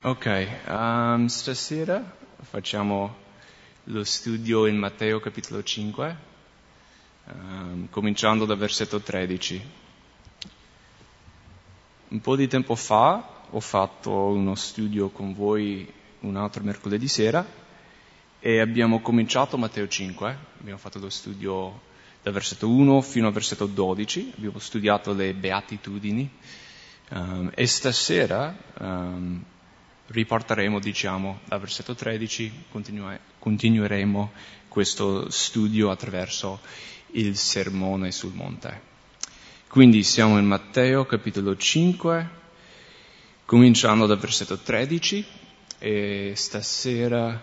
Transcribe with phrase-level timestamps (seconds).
[0.00, 3.16] Ok, um, stasera facciamo
[3.86, 6.16] lo studio in Matteo capitolo 5,
[7.24, 9.60] um, cominciando dal versetto 13.
[12.10, 17.44] Un po' di tempo fa ho fatto uno studio con voi un altro mercoledì sera
[18.38, 21.80] e abbiamo cominciato Matteo 5, abbiamo fatto lo studio
[22.22, 26.30] dal versetto 1 fino al versetto 12, abbiamo studiato le beatitudini
[27.10, 28.54] um, e stasera
[30.08, 34.32] riporteremo, diciamo, dal versetto 13, continue, continueremo
[34.68, 36.60] questo studio attraverso
[37.12, 38.86] il sermone sul monte.
[39.68, 42.30] Quindi siamo in Matteo capitolo 5,
[43.44, 45.26] cominciando dal versetto 13
[45.78, 47.40] e stasera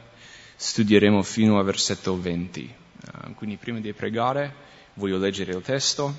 [0.55, 2.73] studieremo fino al versetto 20.
[3.05, 4.53] Uh, quindi prima di pregare
[4.95, 6.15] voglio leggere il testo,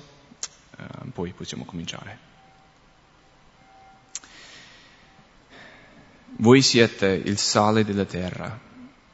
[0.77, 2.36] uh, poi possiamo cominciare.
[6.39, 8.59] Voi siete il sale della terra,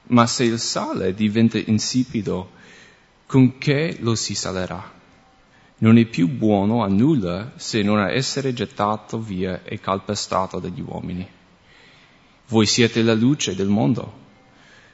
[0.08, 2.52] ma se il sale diventa insipido,
[3.26, 4.92] con che lo si salerà?
[5.78, 10.82] Non è più buono a nulla se non a essere gettato via e calpestato dagli
[10.82, 11.26] uomini.
[12.50, 14.22] Voi siete la luce del mondo.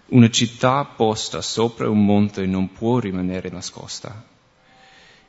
[0.10, 4.24] Una città posta sopra un monte non può rimanere nascosta.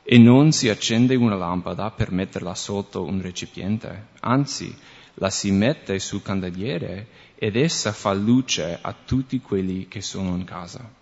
[0.03, 4.75] E non si accende una lampada per metterla sotto un recipiente, anzi
[5.15, 10.43] la si mette sul candeliere ed essa fa luce a tutti quelli che sono in
[10.43, 10.99] casa.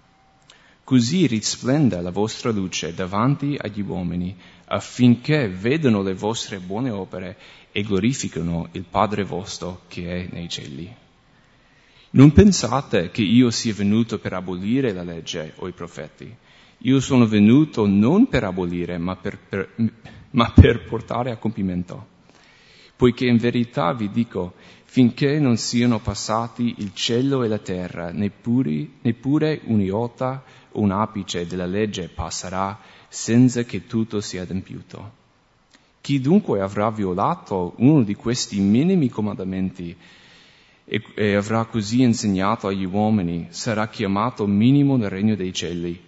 [0.83, 7.37] Così risplenda la vostra luce davanti agli uomini affinché vedano le vostre buone opere
[7.71, 10.91] e glorificano il Padre vostro che è nei cieli.
[12.11, 16.35] Non pensate che io sia venuto per abolire la legge o i profeti.
[16.79, 19.75] Io sono venuto non per abolire, ma per, per,
[20.31, 22.17] ma per portare a compimento
[22.99, 28.89] poiché in verità vi dico, finché non siano passati il cielo e la terra, neppure,
[29.03, 32.77] neppure un iota o un apice della legge passerà
[33.07, 35.11] senza che tutto sia adempiuto.
[36.01, 39.95] Chi dunque avrà violato uno di questi minimi comandamenti
[40.83, 46.07] e, e avrà così insegnato agli uomini sarà chiamato minimo nel regno dei cieli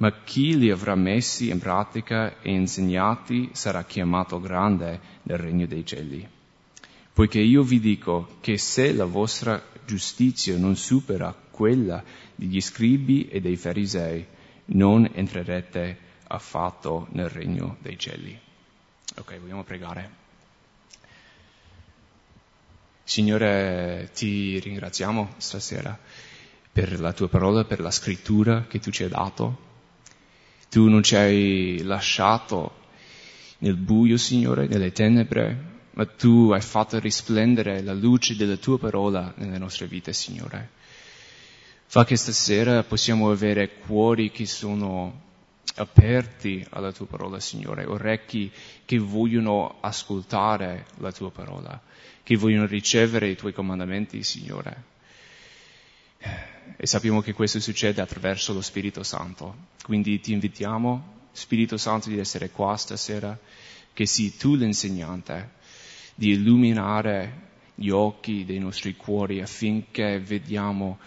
[0.00, 5.84] ma chi li avrà messi in pratica e insegnati sarà chiamato grande nel regno dei
[5.84, 6.26] cieli.
[7.12, 12.02] Poiché io vi dico che se la vostra giustizia non supera quella
[12.34, 14.26] degli scribi e dei farisei,
[14.66, 18.38] non entrerete affatto nel regno dei cieli.
[19.16, 20.18] Ok, vogliamo pregare.
[23.04, 25.98] Signore, ti ringraziamo stasera
[26.72, 29.68] per la tua parola, per la scrittura che tu ci hai dato
[30.70, 32.78] tu non ci hai lasciato
[33.58, 39.34] nel buio, Signore, nelle tenebre, ma tu hai fatto risplendere la luce della tua parola
[39.36, 40.70] nelle nostre vite, Signore.
[41.86, 45.28] Fa che stasera possiamo avere cuori che sono
[45.74, 48.50] aperti alla tua parola, Signore, orecchi
[48.84, 51.82] che vogliono ascoltare la tua parola,
[52.22, 54.89] che vogliono ricevere i tuoi comandamenti, Signore.
[56.82, 59.54] E sappiamo che questo succede attraverso lo Spirito Santo.
[59.82, 63.38] Quindi ti invitiamo, Spirito Santo, di essere qua stasera,
[63.92, 65.50] che sii tu l'insegnante,
[66.14, 71.00] di illuminare gli occhi dei nostri cuori affinché vediamo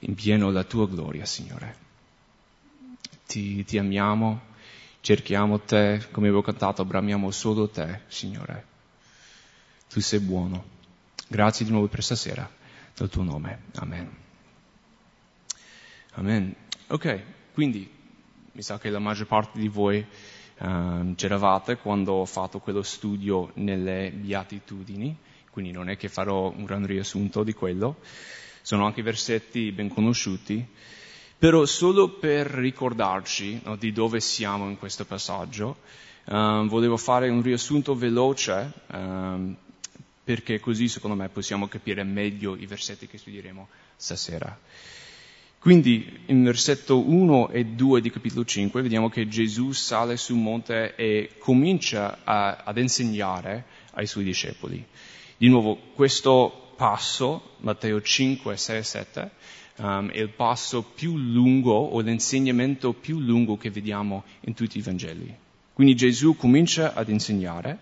[0.00, 1.76] in pieno la tua gloria, Signore.
[3.24, 4.40] Ti, ti amiamo,
[5.00, 8.66] cerchiamo te, come avevo cantato, bramiamo solo te, Signore.
[9.88, 10.64] Tu sei buono.
[11.28, 12.50] Grazie di nuovo per stasera,
[12.96, 13.60] nel tuo nome.
[13.76, 14.26] Amen.
[16.18, 16.52] Amen.
[16.88, 17.22] Ok,
[17.54, 17.88] quindi
[18.50, 20.04] mi sa che la maggior parte di voi
[20.58, 25.16] um, c'eravate quando ho fatto quello studio nelle beatitudini,
[25.52, 28.00] quindi non è che farò un gran riassunto di quello,
[28.62, 30.66] sono anche versetti ben conosciuti,
[31.38, 35.76] però solo per ricordarci no, di dove siamo in questo passaggio,
[36.24, 39.56] um, volevo fare un riassunto veloce, um,
[40.24, 44.58] perché così secondo me possiamo capire meglio i versetti che studieremo stasera.
[45.58, 50.94] Quindi in versetto 1 e 2 di capitolo 5 vediamo che Gesù sale sul monte
[50.94, 53.64] e comincia a, ad insegnare
[53.94, 54.84] ai suoi discepoli.
[55.36, 59.30] Di nuovo, questo passo, Matteo 5, 6 e 7,
[59.78, 64.82] um, è il passo più lungo o l'insegnamento più lungo che vediamo in tutti i
[64.82, 65.34] Vangeli.
[65.72, 67.80] Quindi Gesù comincia ad insegnare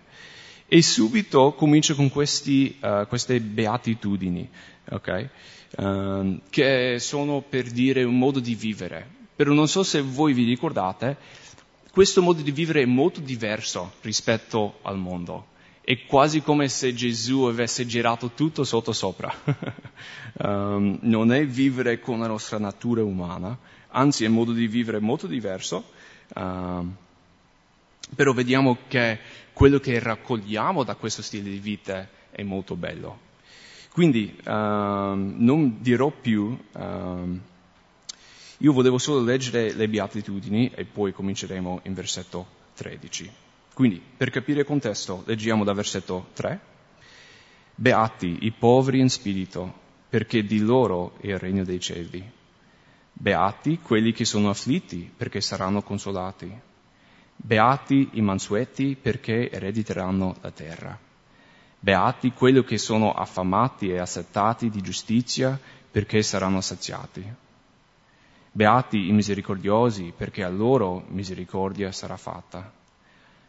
[0.67, 4.49] e subito comincia con questi, uh, queste beatitudini.
[4.89, 5.29] Okay?
[5.77, 9.15] Ehm, che sono per dire un modo di vivere.
[9.35, 11.17] Però non so se voi vi ricordate,
[11.91, 15.55] questo modo di vivere è molto diverso rispetto al mondo.
[15.87, 19.33] è quasi come se Gesù avesse girato tutto sotto sopra.
[20.33, 23.57] um, non è vivere con la nostra natura umana,
[23.91, 25.91] anzi è un modo di vivere molto diverso,
[26.35, 26.93] um,
[28.13, 29.17] però vediamo che
[29.53, 33.26] quello che raccogliamo da questo stile di vita è molto bello.
[33.97, 36.55] Quindi um, non dirò più,
[38.57, 42.45] io volevo solo leggere le beatitudini e poi cominceremo in versetto
[42.75, 43.31] 13.
[43.73, 46.59] Quindi, per capire il contesto, leggiamo da versetto 3.
[47.73, 49.73] Beati i poveri in spirito,
[50.07, 52.23] perché di loro è il regno dei cieli.
[53.11, 56.55] Beati quelli che sono afflitti, perché saranno consolati.
[57.35, 61.05] Beati i mansueti, perché erediteranno la terra.
[61.79, 65.59] Beati quelli che sono affamati e assettati di giustizia,
[65.91, 67.23] perché saranno saziati.
[68.51, 72.71] Beati i misericordiosi, perché a loro misericordia sarà fatta.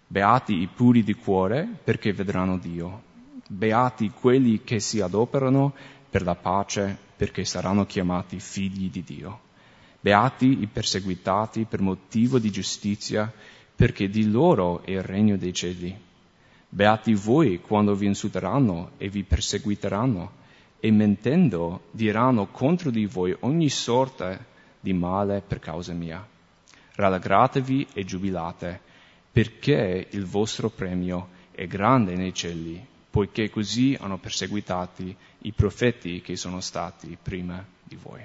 [0.06, 3.02] Beati i puri di cuore, perché vedranno Dio.
[3.48, 5.74] Beati quelli che si adoperano
[6.10, 9.40] per la pace, perché saranno chiamati figli di Dio.
[10.00, 13.32] Beati i perseguitati per motivo di giustizia,
[13.74, 16.06] perché di loro è il regno dei cieli.
[16.70, 20.36] Beati voi quando vi insulteranno e vi perseguiteranno,
[20.80, 24.38] e mentendo diranno contro di voi ogni sorta
[24.78, 26.24] di male per causa mia.
[26.94, 28.80] Rallegratevi e giubilate
[29.30, 36.36] perché il vostro premio è grande nei cieli, poiché così hanno perseguitati i profeti che
[36.36, 38.20] sono stati prima di voi.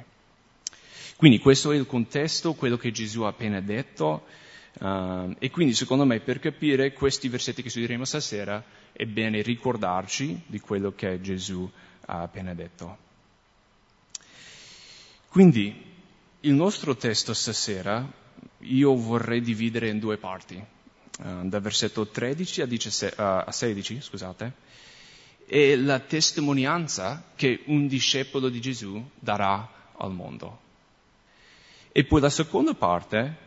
[1.15, 4.25] Quindi questo è il contesto, quello che Gesù ha appena detto,
[4.79, 10.43] uh, e quindi secondo me per capire questi versetti che studieremo stasera è bene ricordarci
[10.45, 11.69] di quello che Gesù
[12.05, 12.97] ha appena detto.
[15.29, 15.91] Quindi
[16.41, 18.07] il nostro testo stasera
[18.59, 20.55] io vorrei dividere in due parti.
[20.55, 20.65] Eh,
[21.43, 24.53] dal versetto 13 a, 17, a 16, scusate,
[25.45, 30.59] è la testimonianza che un discepolo di Gesù darà al mondo.
[31.91, 33.37] E poi la seconda parte,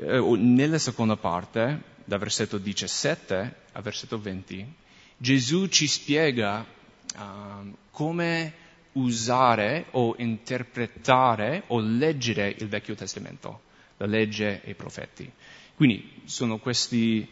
[0.00, 4.72] nella seconda parte, dal versetto 17 al versetto 20,
[5.16, 6.64] Gesù ci spiega
[7.16, 8.52] uh, come
[8.92, 13.62] usare o interpretare o leggere il Vecchio Testamento,
[13.96, 15.30] la legge e i profeti.
[15.74, 17.28] Quindi sono questi,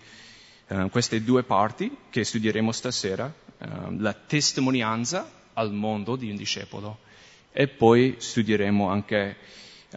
[0.68, 6.98] uh, queste due parti che studieremo stasera, uh, la testimonianza al mondo di un discepolo
[7.52, 9.36] e poi studieremo anche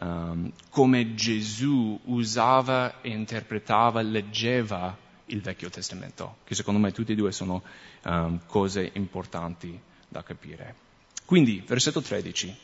[0.02, 4.96] um, come Gesù usava e interpretava, leggeva
[5.28, 7.64] il Vecchio Testamento, che secondo me tutti e due sono
[8.04, 10.76] um, cose importanti da capire.
[11.26, 12.56] Quindi, versetto 13,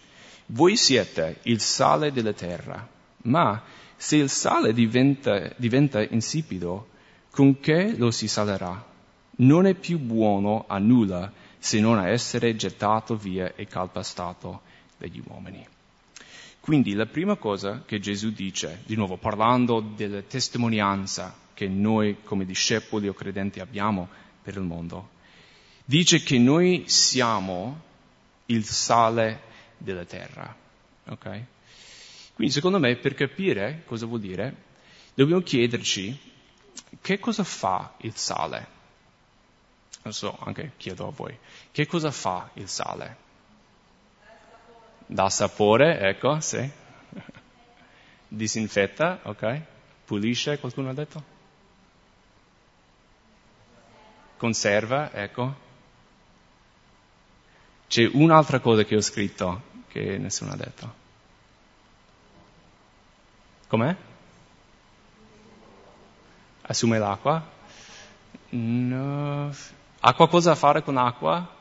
[0.48, 2.88] voi siete il sale della terra,
[3.24, 3.63] ma
[3.95, 6.89] se il sale diventa, diventa insipido,
[7.31, 8.89] con che lo si salerà?
[9.38, 14.62] Non è più buono a nulla se non a essere gettato via e calpestato
[14.98, 15.66] dagli uomini.
[16.61, 22.45] Quindi la prima cosa che Gesù dice, di nuovo parlando della testimonianza che noi come
[22.45, 24.07] discepoli o credenti abbiamo
[24.43, 25.09] per il mondo,
[25.83, 27.81] dice che noi siamo
[28.45, 29.41] il sale
[29.77, 30.55] della terra.
[31.07, 31.45] Okay?
[32.35, 34.55] Quindi secondo me per capire cosa vuol dire
[35.15, 36.17] dobbiamo chiederci
[37.01, 38.79] che cosa fa il sale.
[40.01, 41.35] Adesso anche chiedo a voi,
[41.71, 43.29] che cosa fa il sale?
[45.11, 46.71] Dà sapore, ecco, sì.
[48.30, 49.61] Disinfetta, ok?
[50.06, 51.23] Pulisce, qualcuno ha detto?
[54.37, 55.53] Conserva, ecco.
[57.89, 60.94] C'è un'altra cosa che ho scritto che nessuno ha detto.
[63.68, 63.94] Com'è?
[66.61, 67.45] Assume l'acqua?
[68.51, 69.53] No.
[69.99, 71.59] Qualcosa a fare con acqua?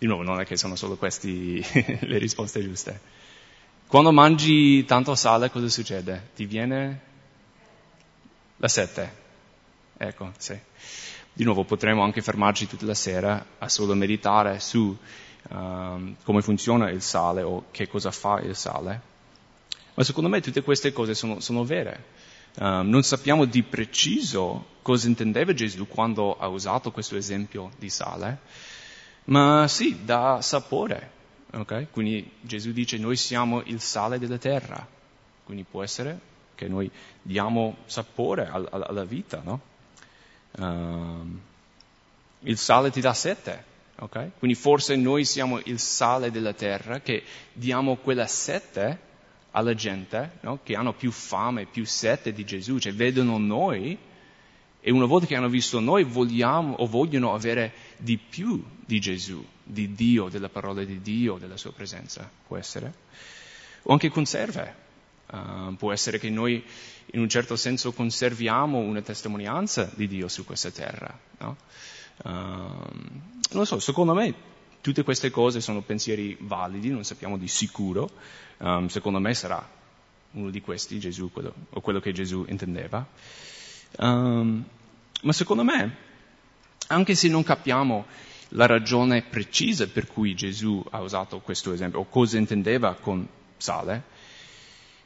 [0.00, 1.28] Di nuovo, non è che sono solo queste
[2.00, 2.98] le risposte giuste.
[3.86, 6.30] Quando mangi tanto sale, cosa succede?
[6.34, 7.00] Ti viene
[8.56, 9.16] la sete.
[9.98, 10.58] Ecco, sì.
[11.34, 14.96] Di nuovo, potremmo anche fermarci tutta la sera a solo meditare su
[15.50, 19.02] um, come funziona il sale o che cosa fa il sale.
[19.92, 22.04] Ma secondo me tutte queste cose sono, sono vere.
[22.54, 28.38] Um, non sappiamo di preciso cosa intendeva Gesù quando ha usato questo esempio di sale,
[29.24, 31.18] ma sì, dà sapore.
[31.52, 31.88] Okay?
[31.90, 34.86] Quindi Gesù dice noi siamo il sale della terra,
[35.44, 36.90] quindi può essere che noi
[37.22, 39.60] diamo sapore alla, alla vita, no?
[40.52, 41.40] Um,
[42.40, 43.64] il sale ti dà sete,
[43.96, 44.32] okay?
[44.38, 47.22] Quindi forse noi siamo il sale della terra che
[47.52, 49.08] diamo quella sete
[49.52, 50.60] alla gente no?
[50.62, 53.98] che hanno più fame, più sete di Gesù, cioè vedono noi
[54.80, 59.44] E una volta che hanno visto noi, vogliamo o vogliono avere di più di Gesù,
[59.62, 62.94] di Dio, della parola di Dio, della sua presenza, può essere.
[63.82, 64.88] O anche conserve.
[65.30, 66.64] Uh, può essere che noi
[67.12, 71.16] in un certo senso conserviamo una testimonianza di Dio su questa terra.
[71.38, 71.56] No?
[72.24, 72.30] Uh,
[73.52, 74.34] non so, secondo me
[74.80, 78.10] tutte queste cose sono pensieri validi, non sappiamo di sicuro.
[78.58, 79.68] Um, secondo me sarà
[80.32, 83.06] uno di questi Gesù, quello, o quello che Gesù intendeva.
[83.98, 84.64] Um,
[85.22, 85.96] ma secondo me,
[86.88, 88.06] anche se non capiamo
[88.50, 94.02] la ragione precisa per cui Gesù ha usato questo esempio, o cosa intendeva con sale,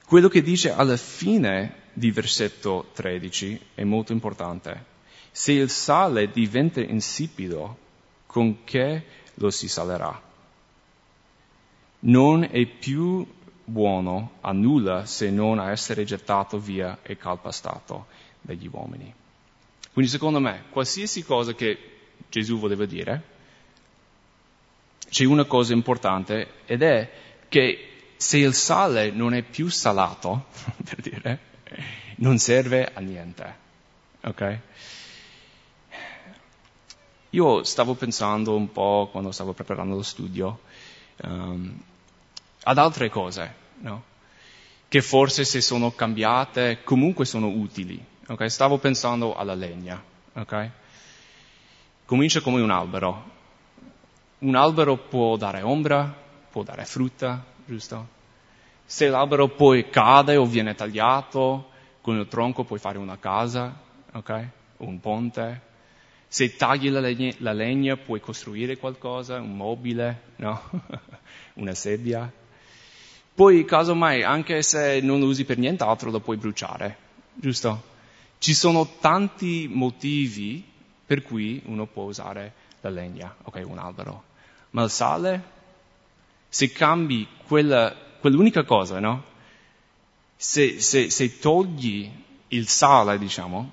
[0.06, 4.92] quello che dice alla fine di versetto 13 è molto importante.
[5.30, 7.78] Se il sale diventa insipido,
[8.26, 10.20] con che lo si salerà?
[12.00, 13.26] Non è più
[13.64, 18.06] buono a nulla se non a essere gettato via e calpastato
[18.44, 19.12] dagli uomini.
[19.92, 21.78] Quindi secondo me, qualsiasi cosa che
[22.28, 23.22] Gesù voleva dire,
[25.08, 27.10] c'è una cosa importante ed è
[27.48, 30.46] che se il sale non è più salato,
[30.84, 31.38] per dire,
[32.16, 33.56] non serve a niente.
[34.22, 34.58] Ok?
[37.30, 40.60] Io stavo pensando un po' quando stavo preparando lo studio
[41.22, 41.76] um,
[42.62, 44.12] ad altre cose, no?
[44.88, 48.12] che forse se sono cambiate comunque sono utili.
[48.26, 48.48] Okay?
[48.48, 50.02] Stavo pensando alla legna.
[50.32, 50.70] Okay?
[52.06, 53.32] Comincia come un albero.
[54.38, 56.14] Un albero può dare ombra,
[56.50, 58.08] può dare frutta, giusto?
[58.84, 63.74] Se l'albero poi cade o viene tagliato, con il tronco puoi fare una casa,
[64.12, 64.48] okay?
[64.78, 65.72] un ponte.
[66.28, 70.60] Se tagli la legna, la legna, puoi costruire qualcosa, un mobile, no?
[71.54, 72.30] una sedia.
[73.34, 76.96] Poi, casomai, anche se non lo usi per nient'altro, lo puoi bruciare,
[77.34, 77.92] giusto?
[78.38, 80.64] Ci sono tanti motivi
[81.06, 84.24] per cui uno può usare la legna, ok, un albero.
[84.70, 85.42] Ma il sale,
[86.48, 89.24] se cambi quella, quell'unica cosa, no?
[90.36, 92.10] Se, se, se togli
[92.48, 93.72] il sale, diciamo,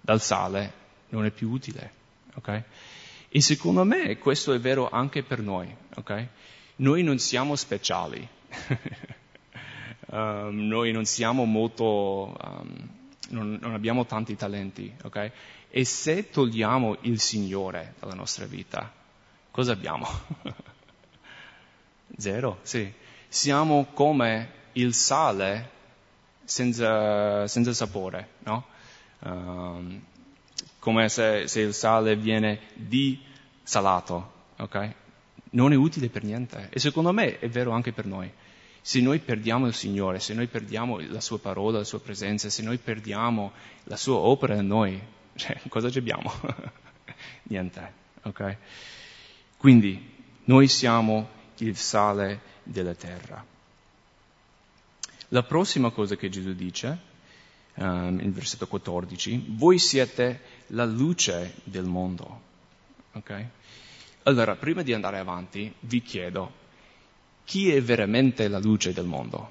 [0.00, 0.72] dal sale,
[1.10, 1.92] non è più utile,
[2.34, 2.62] ok?
[3.28, 6.26] E secondo me questo è vero anche per noi, ok?
[6.76, 8.26] Noi non siamo speciali,
[10.10, 12.88] um, noi non siamo molto, um,
[13.30, 15.30] non, non, abbiamo tanti talenti, ok?
[15.70, 18.92] E se togliamo il Signore dalla nostra vita,
[19.50, 20.06] cosa abbiamo?
[22.16, 22.92] Zero, sì.
[23.28, 25.70] Siamo come il sale
[26.44, 28.66] senza, senza sapore, no?
[29.20, 30.02] Um,
[30.78, 34.94] come se, se, il sale viene disalato, ok?
[35.50, 36.68] Non è utile per niente.
[36.70, 38.30] E secondo me è vero anche per noi.
[38.82, 42.62] Se noi perdiamo il Signore, se noi perdiamo la Sua parola, la Sua presenza, se
[42.62, 43.52] noi perdiamo
[43.84, 45.00] la Sua opera in noi,
[45.36, 46.32] cioè, cosa abbiamo?
[47.44, 48.56] niente, ok?
[49.56, 53.44] Quindi noi siamo il sale della terra.
[55.28, 56.98] La prossima cosa che Gesù dice,
[57.74, 62.48] um, in versetto 14, voi siete la luce del mondo.
[63.12, 63.48] Okay?
[64.24, 66.52] Allora, prima di andare avanti, vi chiedo,
[67.50, 69.50] chi è veramente la luce del mondo?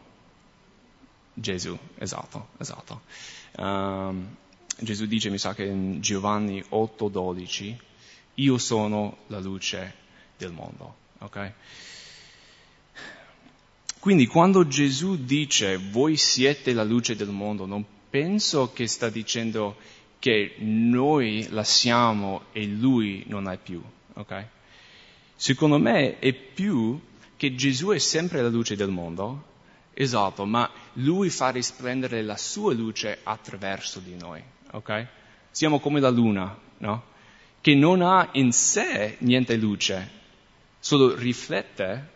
[1.33, 3.01] Gesù, esatto, esatto.
[3.57, 4.37] Um,
[4.79, 7.75] Gesù dice, mi sa che in Giovanni 8:12,
[8.35, 9.95] io sono la luce
[10.37, 10.95] del mondo.
[11.17, 11.51] Okay?
[13.99, 19.75] Quindi quando Gesù dice voi siete la luce del mondo, non penso che sta dicendo
[20.19, 24.45] che noi la siamo e lui non è più, ok?
[25.35, 26.99] Secondo me è più
[27.39, 29.45] che Gesù è sempre la luce del mondo,
[29.93, 35.07] esatto, ma lui fa risplendere la sua luce attraverso di noi, ok?
[35.49, 37.03] Siamo come la luna, no?
[37.61, 40.09] Che non ha in sé niente luce,
[40.79, 42.09] solo riflette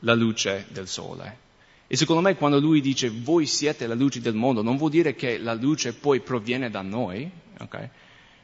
[0.00, 1.38] la luce del sole.
[1.86, 5.14] E secondo me quando lui dice voi siete la luce del mondo, non vuol dire
[5.14, 7.88] che la luce poi proviene da noi, okay?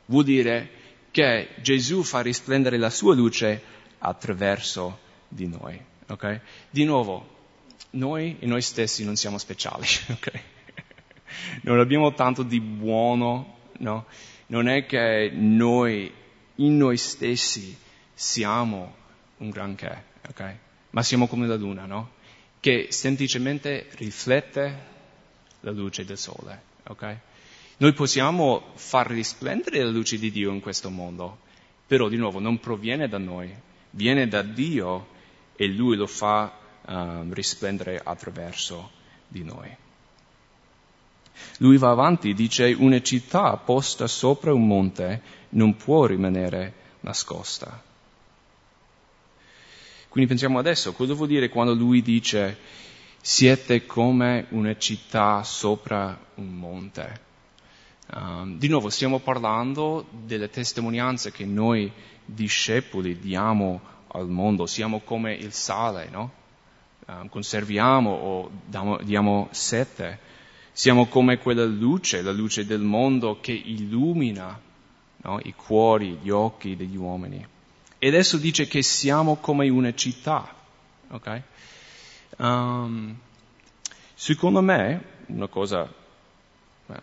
[0.07, 0.71] vuol dire
[1.11, 3.63] che Gesù fa risplendere la sua luce
[3.99, 5.95] attraverso di noi.
[6.09, 6.41] Okay?
[6.71, 7.35] Di nuovo,
[7.91, 10.41] noi e noi stessi non siamo speciali, okay?
[11.63, 14.07] non abbiamo tanto di buono, no?
[14.47, 16.13] non è che noi
[16.57, 17.77] in noi stessi
[18.15, 18.95] siamo
[19.39, 20.15] un granché.
[20.29, 20.59] Okay?
[20.97, 22.13] ma siamo come la luna, no?
[22.59, 24.85] Che semplicemente riflette
[25.61, 27.17] la luce del sole, ok?
[27.77, 31.41] Noi possiamo far risplendere la luce di Dio in questo mondo,
[31.87, 33.55] però di nuovo non proviene da noi,
[33.91, 35.09] viene da Dio
[35.57, 36.53] e Lui lo fa
[36.87, 38.91] um, risplendere attraverso
[39.27, 39.75] di noi.
[41.59, 47.83] Lui va avanti, dice una città posta sopra un monte non può rimanere nascosta.
[50.09, 52.59] Quindi pensiamo adesso, cosa vuol dire quando lui dice
[53.21, 57.25] siete come una città sopra un monte?
[58.15, 61.93] Um, di nuovo stiamo parlando delle testimonianze che noi
[62.25, 63.81] discepoli diamo
[64.17, 66.45] al mondo, siamo come il sale, no?
[67.07, 70.19] Um, conserviamo o diamo, diamo sete,
[70.73, 74.61] siamo come quella luce, la luce del mondo che illumina
[75.23, 75.41] no?
[75.43, 77.47] i cuori, gli occhi degli uomini.
[77.99, 80.55] E adesso dice che siamo come una città.
[81.09, 81.43] Okay?
[82.39, 83.17] Um,
[84.15, 85.93] secondo me, una cosa
[86.87, 86.97] um,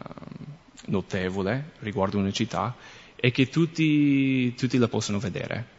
[0.87, 2.75] notevole riguardo una città
[3.15, 5.72] è che tutti, tutti, la possono vedere.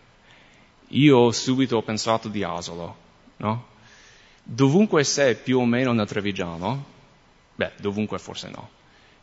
[0.95, 2.97] Io subito ho pensato di Asolo,
[3.39, 3.67] no?
[4.43, 6.85] Dovunque sei più o meno nel Trevigiano,
[7.55, 8.69] beh, dovunque forse no,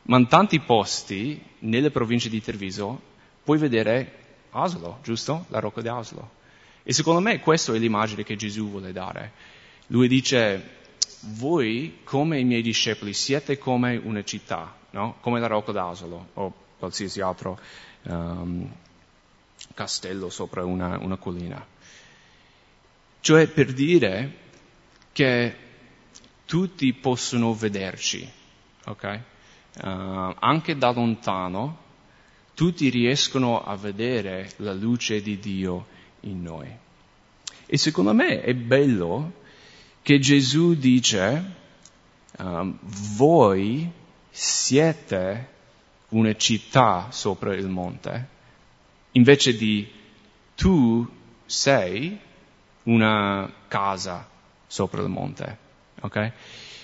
[0.03, 2.99] ma in tanti posti nelle province di Treviso
[3.43, 4.19] puoi vedere
[4.51, 5.45] Asolo, giusto?
[5.49, 6.39] La rocca di Asolo.
[6.83, 9.31] E secondo me questa è l'immagine che Gesù vuole dare.
[9.87, 10.79] Lui dice,
[11.35, 15.17] voi come i miei discepoli siete come una città, no?
[15.21, 17.59] come la rocca d'Asolo o qualsiasi altro
[18.03, 18.69] um,
[19.73, 21.65] castello sopra una, una collina.
[23.19, 24.37] Cioè per dire
[25.11, 25.55] che
[26.45, 28.29] tutti possono vederci,
[28.85, 29.19] ok?
[29.73, 31.77] Uh, anche da lontano
[32.53, 35.87] tutti riescono a vedere la luce di Dio
[36.21, 36.67] in noi.
[37.65, 39.39] E secondo me è bello
[40.01, 41.55] che Gesù dice,
[42.37, 43.89] um, voi
[44.29, 45.49] siete
[46.09, 48.27] una città sopra il monte,
[49.11, 49.89] invece di
[50.55, 51.07] tu
[51.45, 52.19] sei
[52.83, 54.27] una casa
[54.67, 55.57] sopra il monte.
[56.01, 56.31] Okay?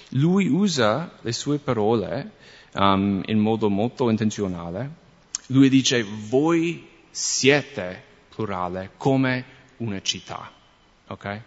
[0.09, 2.31] Lui usa le sue parole
[2.73, 5.05] um, in modo molto intenzionale
[5.47, 8.03] lui dice voi siete,
[8.33, 9.45] plurale, come
[9.77, 10.51] una città.
[11.07, 11.41] Okay?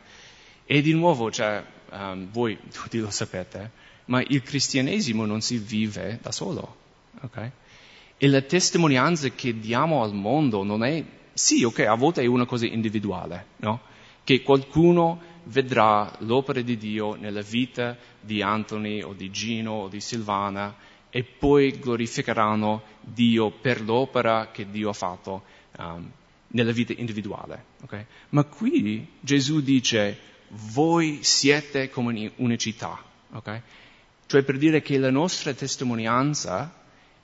[0.65, 3.71] E di nuovo, cioè, um, voi tutti lo sapete,
[4.07, 6.77] ma il cristianesimo non si vive da solo.
[7.23, 7.51] Okay?
[8.23, 11.03] E la testimonianza che diamo al mondo non è,
[11.33, 13.81] sì, ok, a volte è una cosa individuale, no?
[14.23, 20.01] Che qualcuno vedrà l'opera di Dio nella vita di Anthony o di Gino o di
[20.01, 20.77] Silvana
[21.09, 25.45] e poi glorificheranno Dio per l'opera che Dio ha fatto
[25.79, 26.11] um,
[26.49, 27.65] nella vita individuale.
[27.85, 28.05] Okay?
[28.29, 33.03] Ma qui Gesù dice, voi siete come una città.
[33.33, 33.63] Okay?
[34.27, 36.80] Cioè per dire che la nostra testimonianza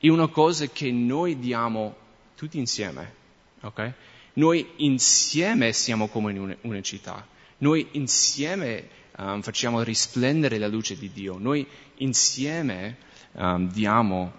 [0.06, 1.96] è una cosa che noi diamo
[2.34, 3.14] tutti insieme.
[3.60, 3.92] Okay?
[4.34, 7.26] Noi insieme siamo come una, una città.
[7.58, 11.38] Noi insieme um, facciamo risplendere la luce di Dio.
[11.38, 11.66] Noi
[11.96, 12.96] insieme
[13.32, 14.32] um, diamo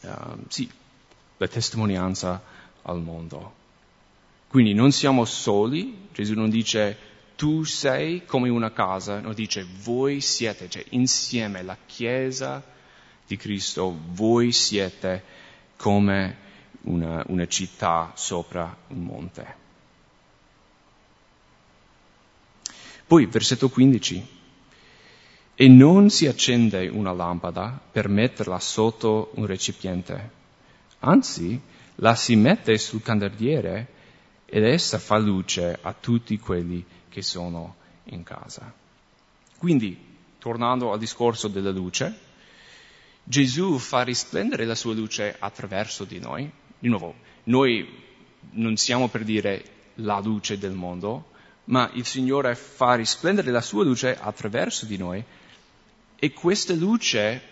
[0.00, 0.68] um, sì,
[1.36, 2.42] la testimonianza
[2.82, 3.60] al mondo.
[4.48, 10.20] Quindi non siamo soli, Gesù non dice tu sei come una casa, no, dice voi
[10.20, 12.62] siete, cioè insieme la Chiesa
[13.26, 15.22] di Cristo, voi siete
[15.76, 16.36] come
[16.82, 19.60] una, una città sopra un monte.
[23.06, 24.40] Poi, versetto 15
[25.54, 30.30] e non si accende una lampada per metterla sotto un recipiente,
[31.00, 31.60] anzi
[31.96, 33.86] la si mette sul candelliere
[34.46, 38.72] ed essa fa luce a tutti quelli che sono in casa.
[39.58, 39.96] Quindi,
[40.38, 42.18] tornando al discorso della luce,
[43.24, 46.50] Gesù fa risplendere la sua luce attraverso di noi.
[46.78, 47.88] Di nuovo, noi
[48.52, 49.64] non siamo per dire
[49.96, 51.30] la luce del mondo,
[51.64, 55.22] ma il Signore fa risplendere la sua luce attraverso di noi
[56.16, 57.50] e questa luce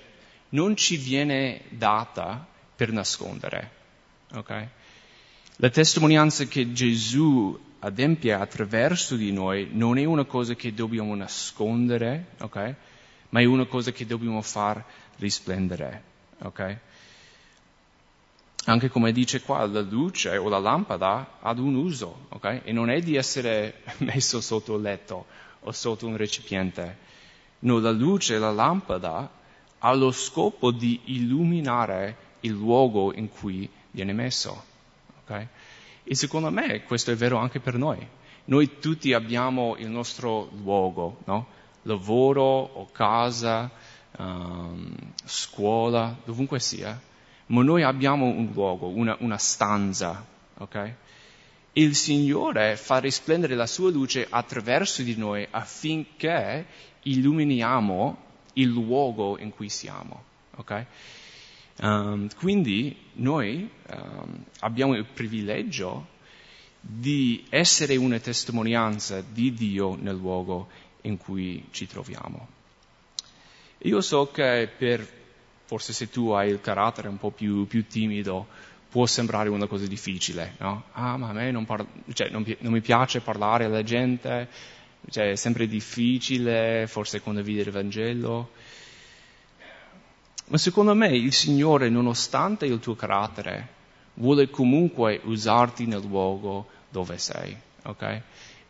[0.51, 3.71] non ci viene data per nascondere.
[4.33, 4.69] Okay?
[5.57, 12.29] La testimonianza che Gesù adempie attraverso di noi non è una cosa che dobbiamo nascondere,
[12.39, 12.75] okay?
[13.31, 14.85] Ma è una cosa che dobbiamo far
[15.17, 16.03] risplendere.
[16.43, 16.79] Okay?
[18.67, 22.29] Anche come dice qua, la luce o la lampada ha un uso,
[22.63, 25.27] e non è di essere messo sotto il letto
[25.61, 27.09] o sotto un recipiente
[27.63, 29.31] No, la luce, la lampada,
[29.79, 34.65] ha lo scopo di illuminare il luogo in cui viene messo.
[35.23, 35.47] Okay?
[36.05, 37.99] E secondo me questo è vero anche per noi.
[38.47, 41.59] Noi tutti abbiamo il nostro luogo, no?
[41.83, 43.71] Lavoro o casa,
[44.19, 47.01] um, scuola, dovunque sia,
[47.47, 50.27] ma noi abbiamo un luogo, una, una stanza.
[50.59, 50.95] Okay?
[51.75, 56.67] il Signore fa risplendere la sua luce attraverso di noi affinché
[57.03, 60.25] illuminiamo il luogo in cui siamo.
[60.57, 60.87] Okay?
[61.81, 66.09] Um, quindi noi um, abbiamo il privilegio
[66.81, 70.69] di essere una testimonianza di Dio nel luogo
[71.03, 72.59] in cui ci troviamo.
[73.85, 75.07] Io so che per,
[75.65, 78.47] forse se tu hai il carattere un po' più, più timido,
[78.91, 80.85] può sembrare una cosa difficile, no?
[80.93, 84.49] Ah, ma a me non, par- cioè, non, non mi piace parlare alla gente,
[85.09, 88.51] cioè, è sempre difficile forse condividere il Vangelo.
[90.49, 93.69] Ma secondo me il Signore, nonostante il tuo carattere,
[94.15, 98.23] vuole comunque usarti nel luogo dove sei, ok?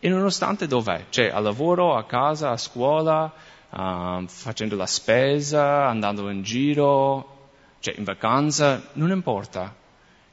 [0.03, 3.31] E nonostante dov'è, cioè al lavoro, a casa, a scuola,
[3.69, 9.77] uh, facendo la spesa, andando in giro, cioè in vacanza, non importa.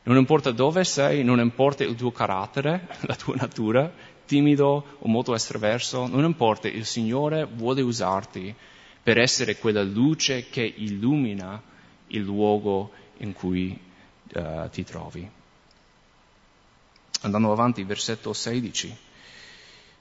[0.03, 3.91] Non importa dove sei, non importa il tuo carattere, la tua natura,
[4.25, 8.55] timido o molto estroverso, non importa, il Signore vuole usarti
[9.03, 11.61] per essere quella luce che illumina
[12.07, 13.77] il luogo in cui
[14.33, 15.29] uh, ti trovi.
[17.21, 19.05] Andando avanti, versetto 16.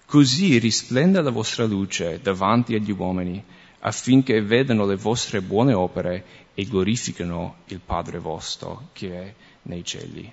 [0.06, 3.42] Così risplenda la vostra luce davanti agli uomini,
[3.80, 10.32] affinché vedano le vostre buone opere e glorificano il Padre vostro che è nei cieli.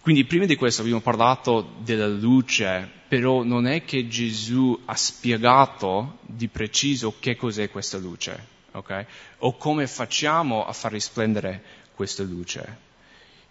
[0.00, 6.18] Quindi prima di questo abbiamo parlato della luce, però non è che Gesù ha spiegato
[6.22, 9.06] di preciso che cos'è questa luce, ok?
[9.38, 11.62] O come facciamo a far risplendere
[11.94, 12.78] questa luce.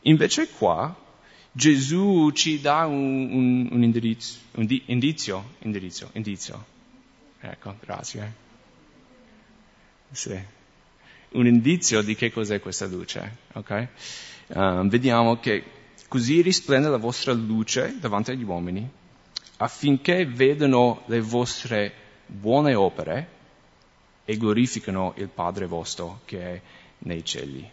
[0.01, 0.93] Invece qua
[1.51, 6.65] Gesù ci dà un, un, un indirizzo, un di, indizio, indizio, indizio.
[7.39, 8.33] Ecco, grazie.
[10.11, 10.39] Sì.
[11.31, 13.87] Un indizio di che cos'è questa luce, ok?
[14.47, 15.63] Uh, vediamo che
[16.11, 18.85] Così risplende la vostra luce davanti agli uomini,
[19.59, 21.93] affinché vedano le vostre
[22.25, 23.29] buone opere
[24.25, 26.61] e glorificano il Padre vostro che è
[26.97, 27.65] nei cieli.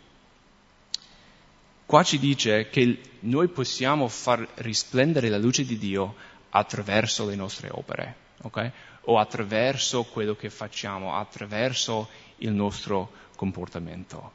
[1.88, 6.16] Qua ci dice che noi possiamo far risplendere la luce di Dio
[6.50, 8.72] attraverso le nostre opere, ok?
[9.04, 14.32] O attraverso quello che facciamo, attraverso il nostro comportamento.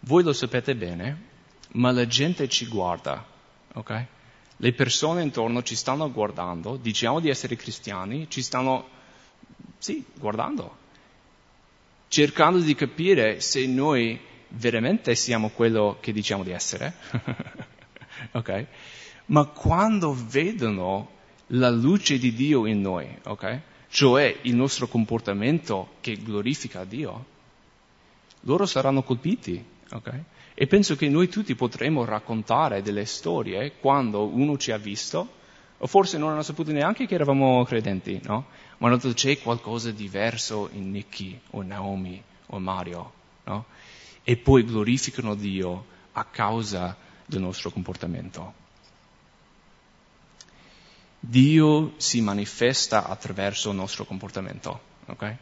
[0.00, 1.22] Voi lo sapete bene,
[1.72, 3.22] ma la gente ci guarda,
[3.74, 4.06] ok?
[4.56, 8.88] Le persone intorno ci stanno guardando, diciamo di essere cristiani, ci stanno,
[9.76, 10.78] sì, guardando,
[12.08, 16.94] cercando di capire se noi veramente siamo quello che diciamo di essere,
[18.32, 18.66] ok?
[19.26, 21.10] Ma quando vedono
[21.48, 23.60] la luce di Dio in noi, ok?
[23.88, 27.26] Cioè il nostro comportamento che glorifica Dio,
[28.42, 30.20] loro saranno colpiti, ok?
[30.54, 35.40] E penso che noi tutti potremmo raccontare delle storie quando uno ci ha visto,
[35.78, 38.46] o forse non hanno saputo neanche che eravamo credenti, no?
[38.78, 43.12] Ma hanno detto c'è qualcosa di diverso in Nicky, o Naomi, o Mario,
[43.44, 43.64] no?
[44.24, 48.60] E poi glorificano Dio a causa del nostro comportamento.
[51.18, 55.36] Dio si manifesta attraverso il nostro comportamento, ok?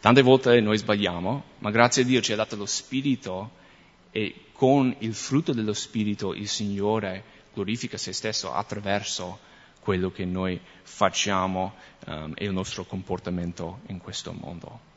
[0.00, 3.50] Tante volte noi sbagliamo, ma grazie a Dio ci ha dato lo Spirito
[4.10, 9.38] e con il frutto dello Spirito il Signore glorifica se stesso attraverso
[9.80, 11.74] quello che noi facciamo
[12.06, 14.91] um, e il nostro comportamento in questo mondo.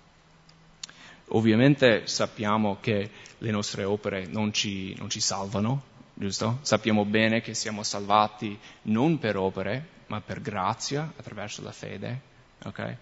[1.29, 3.09] Ovviamente sappiamo che
[3.39, 5.81] le nostre opere non ci, non ci salvano,
[6.13, 6.59] giusto?
[6.61, 12.21] Sappiamo bene che siamo salvati non per opere, ma per grazia, attraverso la fede.
[12.63, 12.97] Okay?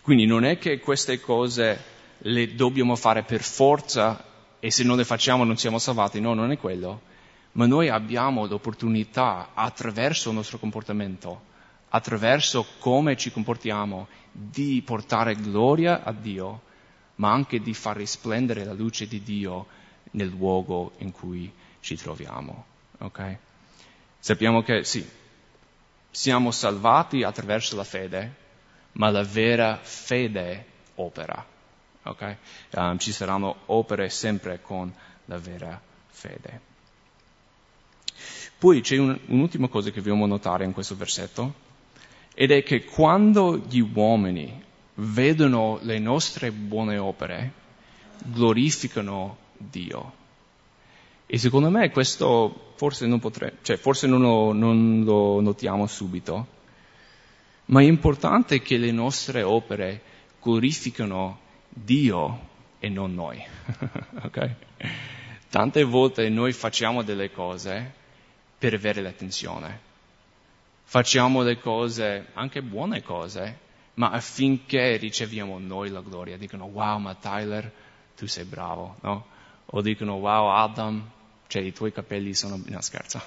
[0.00, 4.24] Quindi non è che queste cose le dobbiamo fare per forza
[4.60, 7.02] e se non le facciamo non siamo salvati, no, non è quello.
[7.52, 11.42] Ma noi abbiamo l'opportunità, attraverso il nostro comportamento,
[11.90, 16.62] attraverso come ci comportiamo, di portare gloria a Dio,
[17.18, 19.66] ma anche di far risplendere la luce di Dio
[20.12, 22.64] nel luogo in cui ci troviamo.
[22.98, 23.38] Okay?
[24.18, 25.06] Sappiamo che sì,
[26.10, 28.34] siamo salvati attraverso la fede,
[28.92, 31.56] ma la vera fede opera
[32.08, 32.36] okay?
[32.72, 34.92] um, ci saranno opere sempre con
[35.26, 36.66] la vera fede.
[38.58, 41.66] Poi c'è un, un'ultima cosa che dobbiamo notare in questo versetto,
[42.34, 44.64] ed è che quando gli uomini
[45.00, 47.52] vedono le nostre buone opere,
[48.24, 50.12] glorificano Dio.
[51.26, 56.46] E secondo me questo forse non, potrei, cioè forse non lo, non lo notiamo subito,
[57.66, 60.02] ma è importante che le nostre opere
[60.40, 62.46] glorificano Dio
[62.78, 63.42] e non noi.
[64.24, 64.54] okay?
[65.50, 67.92] Tante volte noi facciamo delle cose
[68.58, 69.86] per avere l'attenzione.
[70.84, 73.66] Facciamo le cose, anche buone cose,
[73.98, 76.36] ma affinché riceviamo noi la gloria.
[76.36, 77.70] Dicono, wow, ma Tyler,
[78.16, 79.26] tu sei bravo, no?
[79.66, 81.10] O dicono, wow, Adam,
[81.48, 82.60] cioè i tuoi capelli sono...
[82.64, 83.20] No, scherzo.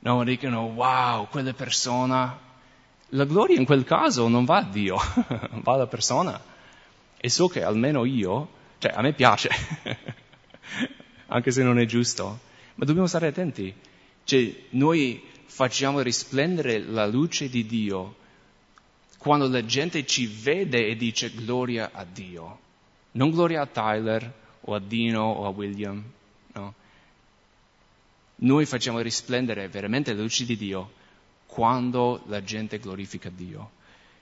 [0.00, 2.42] no, dicono, wow, quella persona...
[3.10, 4.96] La gloria in quel caso non va a Dio,
[5.62, 6.42] va alla persona.
[7.16, 9.48] E so che almeno io, cioè a me piace,
[11.28, 12.40] anche se non è giusto,
[12.74, 13.72] ma dobbiamo stare attenti.
[14.24, 18.16] Cioè, noi facciamo risplendere la luce di Dio
[19.18, 22.58] quando la gente ci vede e dice gloria a Dio.
[23.12, 26.04] Non gloria a Tyler o a Dino o a William,
[26.52, 26.74] no.
[28.38, 30.92] Noi facciamo risplendere veramente la luce di Dio
[31.46, 33.70] quando la gente glorifica Dio.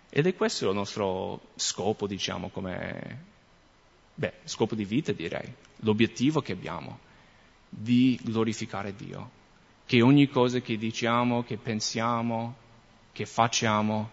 [0.09, 3.25] Ed è questo il nostro scopo, diciamo, come,
[4.15, 7.01] beh, scopo di vita direi, l'obiettivo che abbiamo,
[7.69, 9.43] di glorificare Dio
[9.87, 12.57] che ogni cosa che diciamo, che pensiamo,
[13.13, 14.11] che facciamo,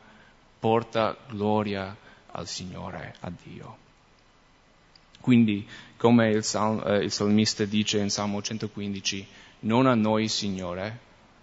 [0.60, 1.96] porta gloria
[2.32, 3.78] al Signore, a Dio.
[5.20, 9.28] Quindi, come il, sal- eh, il salmista dice in Salmo 115,
[9.62, 11.00] non a noi, Signore,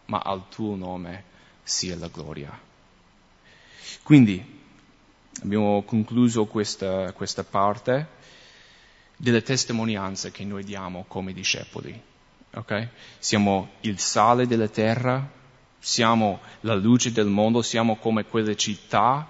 [0.07, 1.25] ma al tuo nome
[1.63, 2.59] sia la gloria.
[4.03, 4.45] Quindi,
[5.43, 8.17] abbiamo concluso questa, questa parte
[9.17, 12.08] delle testimonianze che noi diamo come discepoli
[12.59, 12.89] ok?
[13.19, 15.27] Siamo il sale della terra,
[15.79, 19.27] siamo la luce del mondo, siamo come quella città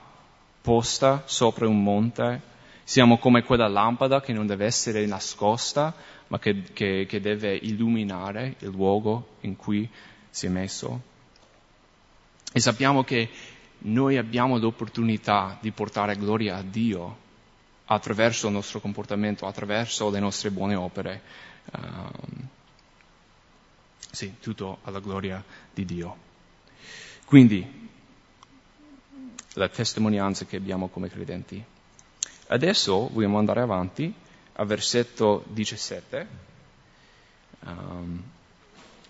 [0.60, 2.40] posta sopra un monte,
[2.84, 5.94] siamo come quella lampada che non deve essere nascosta,
[6.28, 9.88] ma che, che, che deve illuminare il luogo in cui
[10.30, 11.02] si è messo.
[12.50, 13.28] E sappiamo che
[13.80, 17.26] noi abbiamo l'opportunità di portare gloria a Dio
[17.84, 21.22] attraverso il nostro comportamento, attraverso le nostre buone opere.
[21.72, 22.48] Um,
[24.11, 25.42] sì, tutto alla gloria
[25.73, 26.16] di Dio.
[27.25, 27.88] Quindi,
[29.55, 31.62] la testimonianza che abbiamo come credenti.
[32.47, 34.12] Adesso vogliamo andare avanti
[34.53, 36.27] al versetto 17
[37.61, 38.23] um,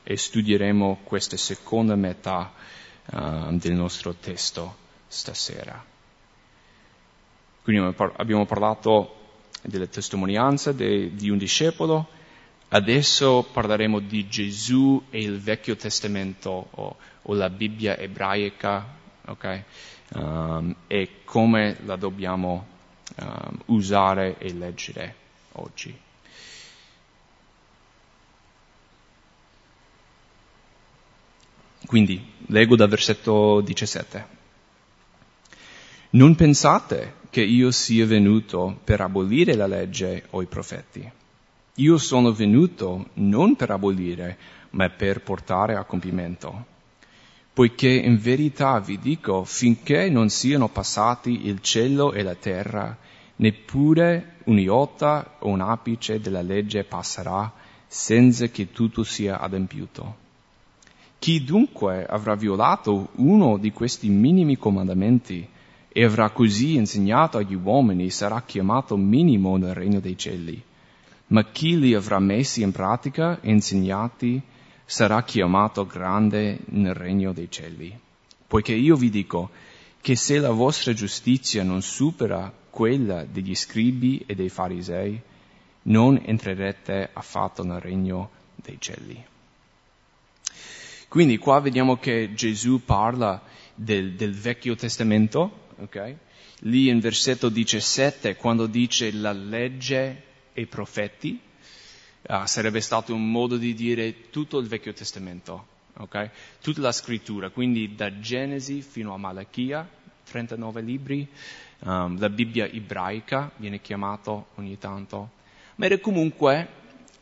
[0.03, 2.53] e studieremo questa seconda metà
[3.13, 5.85] um, del nostro testo stasera.
[7.63, 9.15] Quindi abbiamo parlato
[9.63, 12.09] della testimonianza de, di un discepolo,
[12.71, 18.85] Adesso parleremo di Gesù e il Vecchio Testamento o, o la Bibbia ebraica
[19.25, 19.65] okay?
[20.15, 22.67] um, e come la dobbiamo
[23.17, 25.15] um, usare e leggere
[25.53, 25.99] oggi.
[31.87, 34.37] Quindi, leggo dal versetto 17.
[36.11, 41.11] Non pensate che io sia venuto per abolire la legge o i profeti.
[41.79, 44.37] Io sono venuto non per abolire,
[44.71, 46.67] ma per portare a compimento.
[47.53, 52.97] Poiché in verità vi dico, finché non siano passati il cielo e la terra,
[53.37, 57.53] neppure un iota o un apice della legge passerà
[57.87, 60.17] senza che tutto sia adempiuto.
[61.21, 65.47] Chi dunque avrà violato uno di questi minimi comandamenti
[65.87, 70.67] e avrà così insegnato agli uomini sarà chiamato minimo nel regno dei cieli
[71.29, 74.41] ma chi li avrà messi in pratica e insegnati
[74.85, 77.97] sarà chiamato grande nel regno dei cieli.
[78.47, 79.51] Poiché io vi dico
[80.01, 85.21] che se la vostra giustizia non supera quella degli scribi e dei farisei,
[85.83, 89.23] non entrerete affatto nel regno dei cieli.
[91.09, 93.43] Quindi qua vediamo che Gesù parla
[93.75, 96.15] del, del Vecchio Testamento, ok?
[96.61, 100.25] Lì in versetto 17, quando dice la legge
[100.59, 101.41] e profeti,
[102.23, 105.67] uh, sarebbe stato un modo di dire tutto il Vecchio Testamento,
[105.99, 106.31] okay?
[106.61, 109.89] tutta la scrittura, quindi da Genesi fino a Malachia,
[110.25, 111.29] 39 libri,
[111.85, 115.31] um, la Bibbia ebraica viene chiamato ogni tanto,
[115.77, 116.69] ma era comunque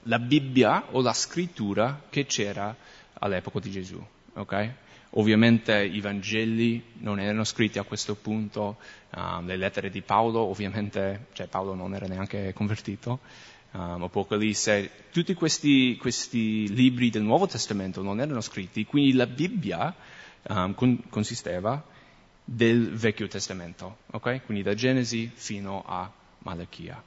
[0.04, 2.74] la Bibbia o la scrittura che c'era
[3.18, 4.02] all'epoca di Gesù.
[4.32, 4.72] Okay?
[5.18, 8.76] Ovviamente i Vangeli non erano scritti a questo punto,
[9.14, 13.20] um, le lettere di Paolo, ovviamente, cioè Paolo non era neanche convertito,
[13.72, 19.94] um, Apocalisse, tutti questi, questi, libri del Nuovo Testamento non erano scritti, quindi la Bibbia
[20.48, 21.82] um, con, consisteva
[22.44, 24.44] del Vecchio Testamento, ok?
[24.44, 27.02] Quindi da Genesi fino a Malachia.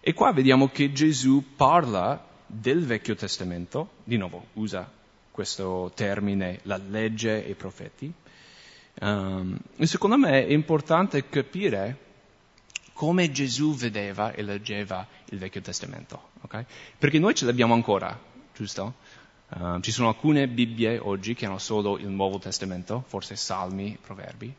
[0.00, 4.96] E qua vediamo che Gesù parla del Vecchio Testamento, di nuovo usa
[5.38, 8.12] questo termine, la legge e i profeti.
[9.00, 12.06] Um, secondo me è importante capire
[12.92, 16.64] come Gesù vedeva e leggeva il Vecchio Testamento, okay?
[16.98, 18.20] Perché noi ce l'abbiamo ancora,
[18.52, 18.94] giusto?
[19.50, 24.52] Uh, ci sono alcune Bibbie oggi che hanno solo il Nuovo Testamento, forse Salmi, Proverbi,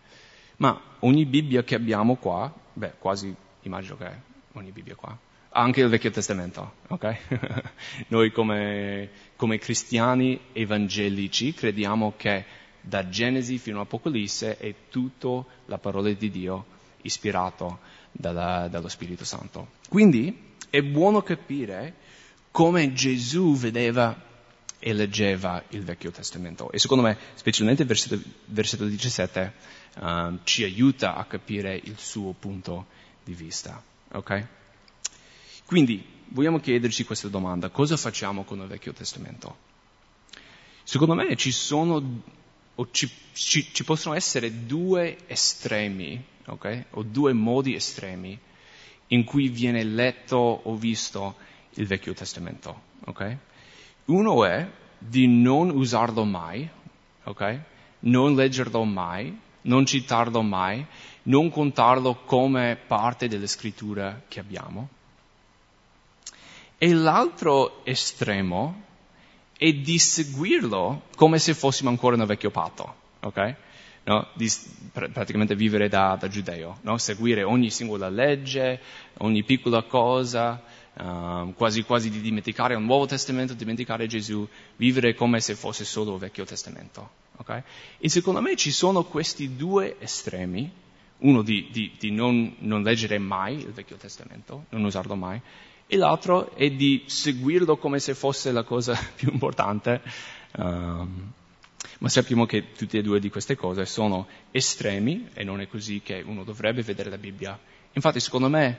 [0.60, 4.10] ma ogni Bibbia che abbiamo qua, beh, quasi immagino che
[4.54, 5.10] ogni Bibbia qua,
[5.50, 7.18] ha anche il Vecchio Testamento, ok?
[8.08, 12.44] Noi come, come cristiani evangelici crediamo che
[12.82, 16.66] da Genesi fino all'Apocalisse è tutto la parola di Dio
[17.04, 17.80] ispirato
[18.12, 19.70] dalla, dallo Spirito Santo.
[19.88, 21.94] Quindi è buono capire
[22.52, 24.26] come Gesù vedeva
[24.78, 26.70] e leggeva il Vecchio Testamento.
[26.74, 29.54] E secondo me, specialmente il versetto, versetto 17,
[30.02, 32.88] uh, ci aiuta a capire il suo punto
[33.24, 33.82] di vista.
[34.12, 34.46] Okay?
[35.66, 37.70] Quindi, vogliamo chiederci questa domanda.
[37.70, 39.68] Cosa facciamo con il Vecchio Testamento?
[40.84, 42.22] Secondo me ci sono,
[42.76, 46.86] o ci, ci, ci possono essere due estremi, okay?
[46.92, 48.38] o due modi estremi
[49.08, 51.36] in cui viene letto o visto
[51.76, 52.82] il Vecchio Testamento.
[53.06, 53.38] Okay?
[54.06, 56.68] Uno è di non usarlo mai,
[57.24, 57.60] ok?
[58.00, 60.86] Non leggerlo mai, non citarlo mai,
[61.24, 64.90] non contarlo come parte delle scritture che abbiamo.
[66.82, 68.84] E l'altro estremo
[69.58, 73.56] è di seguirlo come se fossimo ancora nel vecchio patto, ok?
[74.06, 74.30] No?
[74.34, 74.50] Di
[74.94, 76.98] praticamente vivere da, da giudeo, no?
[76.98, 78.80] seguire ogni singola legge,
[79.18, 80.64] ogni piccola cosa,
[80.94, 86.14] uh, quasi quasi di dimenticare il Nuovo Testamento, dimenticare Gesù, vivere come se fosse solo
[86.14, 87.10] il Vecchio Testamento.
[87.40, 87.62] Okay?
[87.98, 90.72] E secondo me ci sono questi due estremi,
[91.18, 95.42] uno di, di, di non, non, leggere mai il Vecchio Testamento, non usarlo mai,
[95.92, 100.00] e l'altro è di seguirlo come se fosse la cosa più importante.
[100.56, 101.32] Um,
[101.98, 106.02] ma sappiamo che tutte e due di queste cose sono estremi e non è così
[106.02, 107.60] che uno dovrebbe vedere la Bibbia.
[107.94, 108.78] Infatti, secondo me,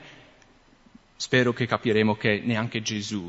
[1.17, 3.29] spero che capiremo che neanche Gesù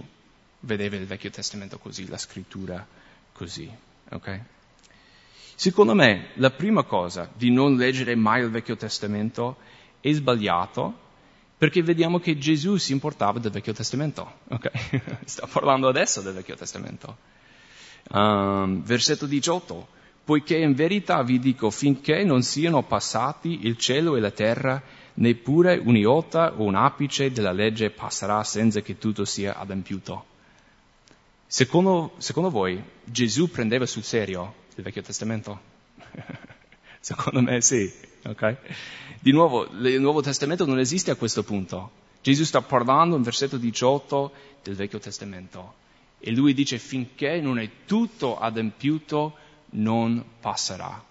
[0.60, 2.86] vedeva il Vecchio Testamento così, la scrittura
[3.34, 3.68] così.
[4.12, 4.42] Okay?
[5.56, 9.58] Secondo me la prima cosa di non leggere mai il Vecchio Testamento
[10.00, 11.10] è sbagliato
[11.62, 14.40] perché vediamo che Gesù si importava del Vecchio Testamento.
[14.50, 14.72] Okay?
[15.26, 17.18] Sto parlando adesso del Vecchio Testamento.
[18.10, 19.88] Um, versetto 18.
[20.26, 24.82] Poiché in verità vi dico, finché non siano passati il cielo e la terra,
[25.14, 30.26] neppure un'iota o un apice della legge passerà senza che tutto sia adempiuto.
[31.46, 35.62] Secondo, secondo voi Gesù prendeva sul serio il Vecchio Testamento?
[37.00, 38.58] secondo me sì, ok?
[39.20, 42.00] Di nuovo, il Nuovo Testamento non esiste a questo punto.
[42.22, 44.32] Gesù sta parlando in versetto 18
[44.64, 45.80] del Vecchio Testamento
[46.20, 49.36] e lui dice finché non è tutto adempiuto
[49.72, 51.04] non passerà.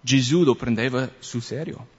[0.00, 1.94] Gesù lo prendeva sul serio.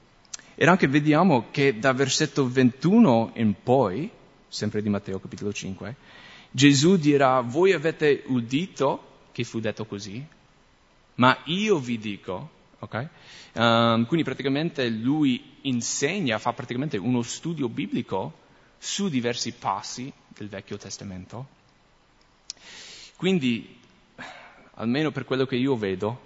[0.56, 4.10] E anche vediamo che da versetto 21 in poi,
[4.48, 5.96] sempre di Matteo capitolo 5,
[6.50, 10.26] Gesù dirà, voi avete udito che fu detto così,
[11.15, 13.08] ma io vi dico, ok?
[13.54, 18.46] Um, quindi praticamente lui insegna, fa praticamente uno studio biblico
[18.78, 21.48] su diversi passi del Vecchio Testamento.
[23.16, 23.80] Quindi,
[24.76, 26.26] almeno per quello che io vedo,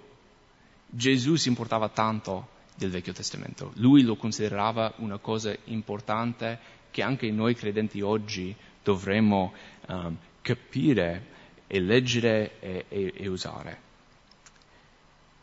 [0.86, 3.72] Gesù si importava tanto del Vecchio Testamento.
[3.76, 6.58] Lui lo considerava una cosa importante
[6.90, 9.54] che anche noi credenti oggi dovremmo
[9.88, 11.30] um, capire
[11.66, 13.90] e leggere e, e, e, usare.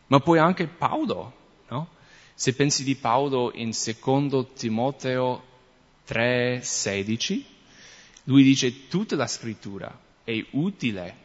[0.09, 1.33] Ma poi anche Paolo,
[1.69, 1.89] no?
[2.35, 5.43] Se pensi di Paolo in secondo Timoteo
[6.07, 7.43] 3,16,
[8.25, 11.15] lui dice tutta la scrittura è utile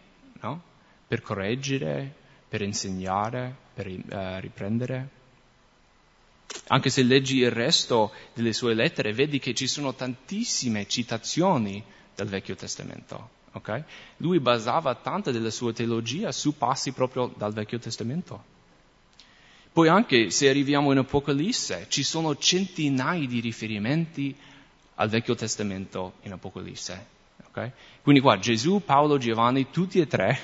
[0.40, 0.62] no?
[1.06, 2.14] per correggere,
[2.48, 5.22] per insegnare, per uh, riprendere
[6.68, 11.82] anche se leggi il resto delle sue lettere, vedi che ci sono tantissime citazioni
[12.14, 13.30] del Vecchio Testamento.
[13.52, 13.84] Okay?
[14.18, 18.52] Lui basava tanta della sua teologia su passi proprio dal Vecchio Testamento.
[19.74, 24.32] Poi anche se arriviamo in Apocalisse, ci sono centinaia di riferimenti
[24.94, 27.06] al Vecchio Testamento in Apocalisse.
[27.48, 27.72] Okay?
[28.00, 30.38] Quindi qua Gesù, Paolo, Giovanni, tutti e tre,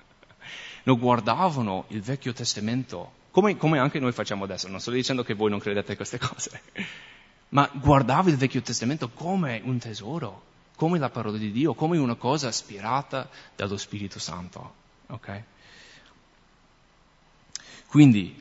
[0.84, 4.68] non guardavano il Vecchio Testamento come, come anche noi facciamo adesso.
[4.68, 6.60] Non sto dicendo che voi non credete a queste cose,
[7.48, 10.42] ma guardavo il Vecchio Testamento come un tesoro,
[10.76, 14.74] come la parola di Dio, come una cosa ispirata dallo Spirito Santo.
[15.06, 15.42] Okay?
[17.92, 18.34] Quindi,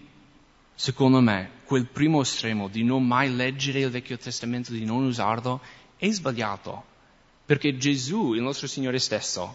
[0.73, 5.59] secondo me, quel primo estremo di non mai leggere il Vecchio Testamento, di non usarlo,
[5.97, 6.85] è sbagliato.
[7.45, 9.53] Perché Gesù, il nostro Signore stesso,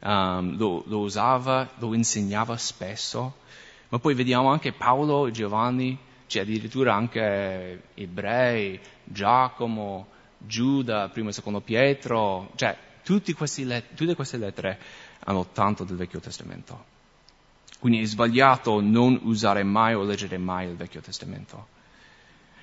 [0.00, 3.40] um, lo, lo usava, lo insegnava spesso
[3.92, 10.08] ma poi vediamo anche Paolo, Giovanni, c'è addirittura anche ebrei, Giacomo,
[10.38, 14.80] Giuda, primo e secondo Pietro, cioè let- tutte queste lettere
[15.24, 16.91] hanno tanto del Vecchio Testamento.
[17.82, 21.66] Quindi è sbagliato non usare mai o leggere mai il Vecchio Testamento.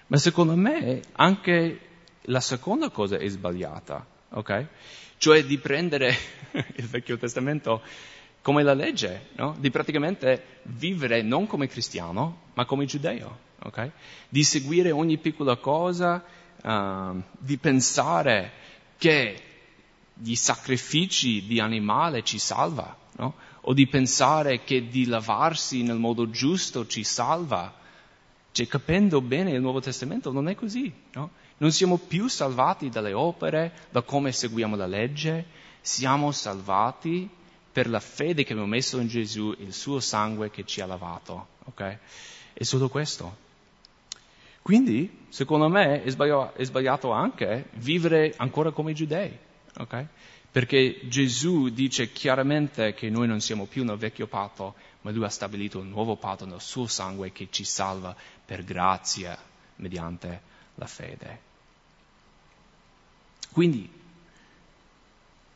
[0.07, 1.79] Ma secondo me anche
[2.21, 4.67] la seconda cosa è sbagliata, ok?
[5.17, 6.15] Cioè di prendere
[6.77, 7.81] il Vecchio Testamento
[8.41, 9.57] come la legge, no?
[9.59, 13.91] Di praticamente vivere non come cristiano, ma come giudeo, ok?
[14.29, 16.23] Di seguire ogni piccola cosa,
[16.63, 18.51] uh, di pensare
[18.97, 19.37] che
[20.13, 23.47] gli sacrifici di animale ci salva, no?
[23.61, 27.73] O di pensare che di lavarsi nel modo giusto ci salva.
[28.51, 31.31] Cioè, capendo bene il Nuovo Testamento non è così, no?
[31.57, 35.45] Non siamo più salvati dalle opere, da come seguiamo la legge,
[35.81, 37.29] siamo salvati
[37.71, 41.47] per la fede che abbiamo messo in Gesù, il suo sangue che ci ha lavato,
[41.65, 41.97] ok?
[42.53, 43.47] È solo questo.
[44.61, 49.37] Quindi, secondo me, è sbagliato, anche vivere ancora come giudei,
[49.77, 50.05] ok?
[50.51, 55.29] Perché Gesù dice chiaramente che noi non siamo più nel vecchio patto, ma lui ha
[55.29, 59.37] stabilito un nuovo patto nel suo sangue che ci salva per grazia
[59.75, 60.41] mediante
[60.75, 61.47] la fede.
[63.51, 63.89] Quindi,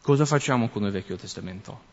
[0.02, 1.92] cosa facciamo con il Vecchio Testamento?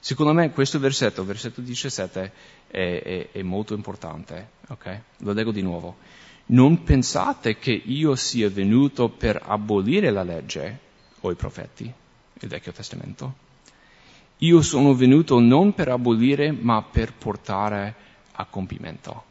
[0.00, 2.32] Secondo me questo versetto, versetto 17,
[2.68, 4.50] è, è, è molto importante.
[4.68, 5.02] Okay?
[5.18, 5.98] Lo leggo di nuovo.
[6.46, 10.78] Non pensate che io sia venuto per abolire la legge
[11.20, 11.92] o i profeti,
[12.40, 13.48] il Vecchio Testamento.
[14.38, 17.94] Io sono venuto non per abolire, ma per portare
[18.32, 19.24] a compimento.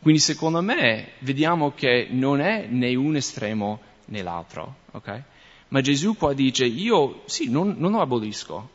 [0.00, 5.22] Quindi secondo me vediamo che non è né un estremo né l'altro, ok?
[5.68, 8.70] Ma Gesù qua dice, io sì, non, non lo abolisco,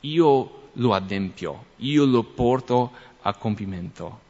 [0.00, 2.92] io lo adempio, io lo porto
[3.22, 4.20] a compimento.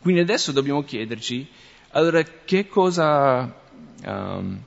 [0.00, 1.48] Quindi adesso dobbiamo chiederci,
[1.90, 3.54] allora che cosa
[4.04, 4.60] um,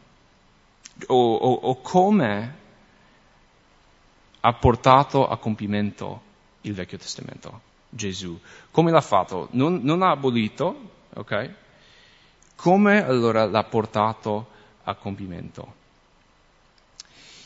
[1.07, 2.63] o, o, o come
[4.45, 6.21] ha portato a compimento
[6.61, 8.39] il Vecchio Testamento, Gesù.
[8.69, 9.47] Come l'ha fatto?
[9.51, 11.53] Non, non ha abolito, ok?
[12.55, 14.47] Come allora l'ha portato
[14.83, 15.73] a compimento?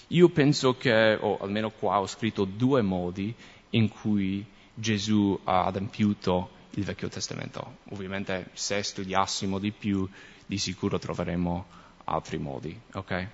[0.07, 3.33] Io penso che, o almeno qua ho scritto due modi
[3.71, 7.77] in cui Gesù ha adempiuto il Vecchio Testamento.
[7.91, 10.05] Ovviamente se studiassimo di più,
[10.45, 11.65] di sicuro troveremo
[12.03, 13.27] altri modi, ok?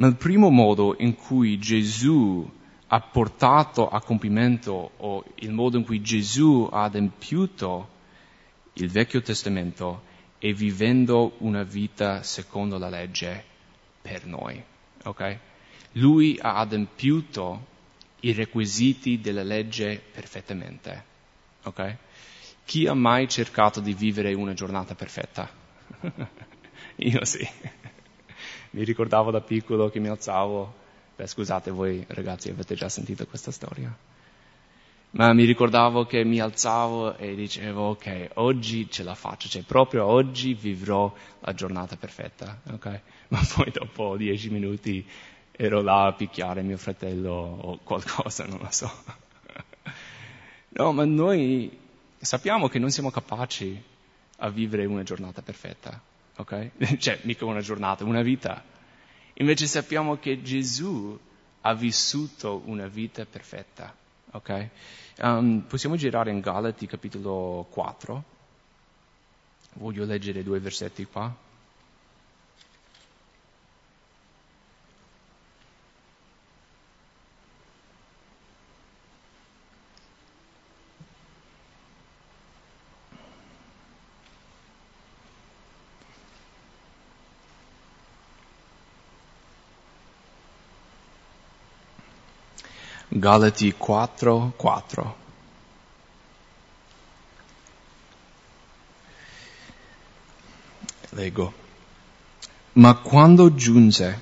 [0.00, 2.48] Il primo modo in cui Gesù
[2.86, 7.88] ha portato a compimento o il modo in cui Gesù ha adempiuto
[8.74, 10.02] il Vecchio Testamento
[10.38, 13.44] è vivendo una vita secondo la legge
[14.00, 14.62] per noi.
[15.02, 15.36] Okay?
[15.92, 17.66] Lui ha adempiuto
[18.20, 21.04] i requisiti della legge perfettamente.
[21.64, 21.96] Okay?
[22.64, 25.50] Chi ha mai cercato di vivere una giornata perfetta?
[26.96, 27.46] Io sì.
[28.70, 30.74] Mi ricordavo da piccolo che mi alzavo,
[31.16, 33.94] beh scusate voi ragazzi avete già sentito questa storia,
[35.10, 40.04] ma mi ricordavo che mi alzavo e dicevo ok, oggi ce la faccio, cioè proprio
[40.04, 43.00] oggi vivrò la giornata perfetta, ok?
[43.28, 45.06] Ma poi dopo dieci minuti
[45.50, 48.90] ero là a picchiare mio fratello o qualcosa, non lo so.
[50.70, 51.76] No, ma noi
[52.18, 53.82] sappiamo che non siamo capaci
[54.36, 56.00] a vivere una giornata perfetta
[56.38, 56.70] ok?
[56.98, 58.62] Cioè, mica una giornata, una vita.
[59.34, 61.18] Invece sappiamo che Gesù
[61.60, 63.94] ha vissuto una vita perfetta,
[64.32, 64.68] ok?
[65.18, 68.24] Um, possiamo girare in Galati capitolo 4.
[69.74, 71.46] Voglio leggere due versetti qua.
[93.18, 95.16] Galati 4, 4.
[101.10, 101.52] Leggo.
[102.72, 104.20] Ma quando giunse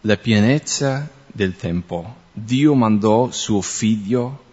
[0.00, 4.44] la pienezza del tempo, Dio mandò suo figlio,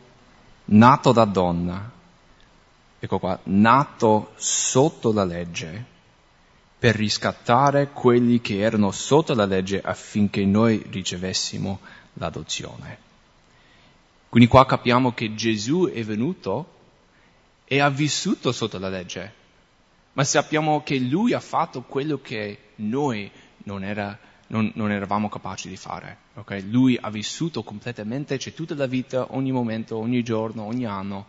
[0.65, 1.91] nato da donna,
[2.99, 5.93] ecco qua, nato sotto la legge,
[6.77, 11.79] per riscattare quelli che erano sotto la legge affinché noi ricevessimo
[12.13, 13.05] l'adozione.
[14.29, 16.73] Quindi qua capiamo che Gesù è venuto
[17.65, 19.33] e ha vissuto sotto la legge,
[20.13, 23.29] ma sappiamo che lui ha fatto quello che noi
[23.63, 24.17] non, era,
[24.47, 26.17] non, non eravamo capaci di fare.
[26.35, 26.69] Okay?
[26.69, 31.25] Lui ha vissuto completamente, cioè tutta la vita, ogni momento, ogni giorno, ogni anno,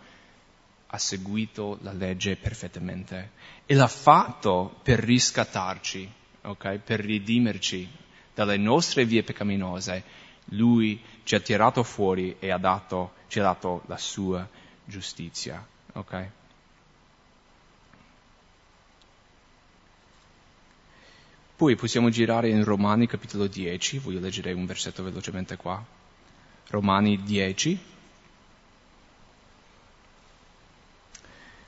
[0.89, 3.33] ha seguito la legge perfettamente
[3.67, 6.11] e l'ha fatto per riscattarci,
[6.43, 6.79] okay?
[6.79, 7.89] per ridimerci
[8.35, 13.83] dalle nostre vie peccaminose Lui ci ha tirato fuori e ha dato, ci ha dato
[13.87, 14.49] la sua
[14.85, 15.65] giustizia.
[15.93, 16.31] Okay?
[21.57, 25.83] Poi possiamo girare in Romani capitolo 10, voglio leggere un versetto velocemente qua.
[26.69, 27.79] Romani 10.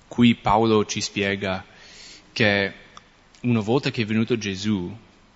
[0.09, 1.65] Qui Paolo ci spiega
[2.33, 2.75] che
[3.43, 4.95] una volta che è venuto Gesù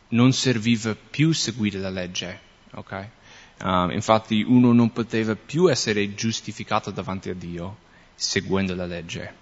[0.09, 2.40] non serviva più seguire la legge,
[2.72, 3.09] ok?
[3.61, 7.76] Uh, infatti uno non poteva più essere giustificato davanti a Dio
[8.14, 9.40] seguendo la legge.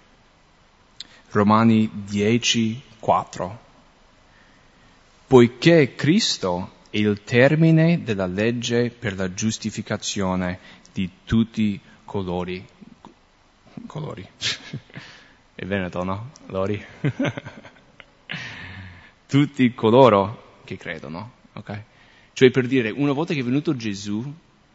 [1.31, 3.69] Romani 10, 4
[5.31, 10.59] poiché Cristo è il termine della legge per la giustificazione
[10.91, 12.67] di tutti colori.
[13.85, 14.27] Colori.
[15.55, 16.31] è veneto, no?
[16.47, 16.85] Lori.
[19.25, 21.83] tutti coloro che credono, ok?
[22.33, 24.33] Cioè per dire, una volta che è venuto Gesù,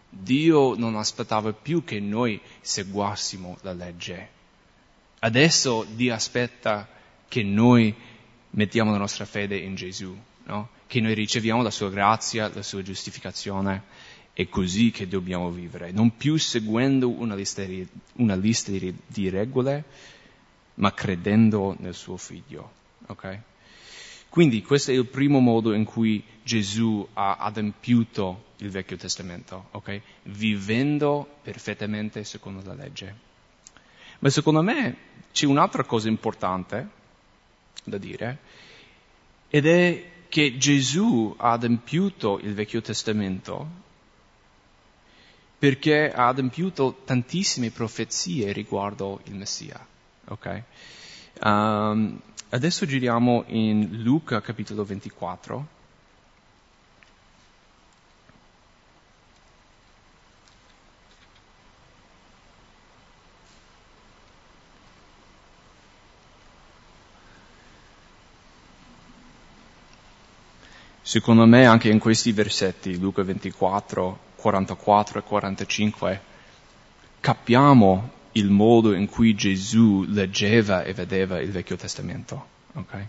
[0.08, 4.28] Dio non aspettava più che noi seguassimo la legge.
[5.18, 6.88] Adesso Dio aspetta
[7.28, 7.94] che noi
[8.50, 10.68] mettiamo la nostra fede in Gesù no?
[10.86, 13.82] che noi riceviamo la sua grazia, la sua giustificazione,
[14.32, 17.64] è così che dobbiamo vivere, non più seguendo una lista
[18.14, 19.84] una lista di regole,
[20.74, 22.72] ma credendo nel suo figlio.
[23.06, 23.40] Okay?
[24.36, 30.02] Quindi questo è il primo modo in cui Gesù ha adempiuto il Vecchio Testamento, okay?
[30.24, 33.16] vivendo perfettamente secondo la legge.
[34.18, 34.96] Ma secondo me
[35.32, 36.86] c'è un'altra cosa importante
[37.82, 38.38] da dire,
[39.48, 43.66] ed è che Gesù ha adempiuto il Vecchio Testamento
[45.58, 49.86] perché ha adempiuto tantissime profezie riguardo il Messia.
[50.26, 50.62] Okay?
[51.40, 52.20] Um,
[52.56, 55.74] adesso giriamo in Luca capitolo 24.
[71.02, 76.20] Secondo me anche in questi versetti, Luca 24, 44 e 45,
[77.20, 82.46] capiamo il modo in cui Gesù leggeva e vedeva il Vecchio Testamento.
[82.74, 83.06] Okay?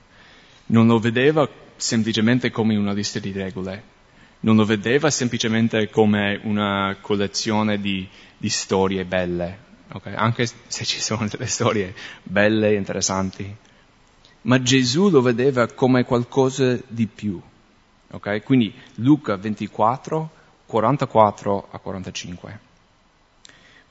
[0.67, 3.95] Non lo vedeva semplicemente come una lista di regole,
[4.41, 8.07] non lo vedeva semplicemente come una collezione di,
[8.37, 9.57] di storie belle,
[9.91, 10.13] okay?
[10.13, 13.55] anche se ci sono delle storie belle e interessanti.
[14.41, 17.41] Ma Gesù lo vedeva come qualcosa di più
[18.09, 18.41] Okay?
[18.41, 20.29] Quindi Luca 24,
[20.65, 22.59] 44 a 45.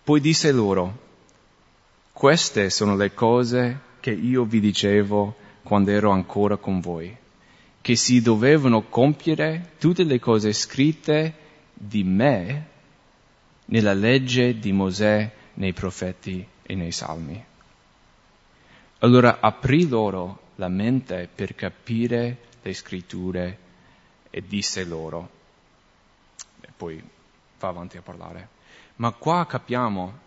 [0.03, 1.05] Poi disse loro,
[2.17, 7.15] queste sono le cose che io vi dicevo quando ero ancora con voi,
[7.83, 11.35] che si dovevano compiere tutte le cose scritte
[11.75, 12.69] di me
[13.67, 17.45] nella legge di Mosè, nei profeti e nei salmi.
[19.01, 23.59] Allora aprì loro la mente per capire le scritture
[24.31, 25.29] e disse loro,
[26.63, 26.99] e poi
[27.59, 28.49] va avanti a parlare,
[28.97, 30.25] ma qua capiamo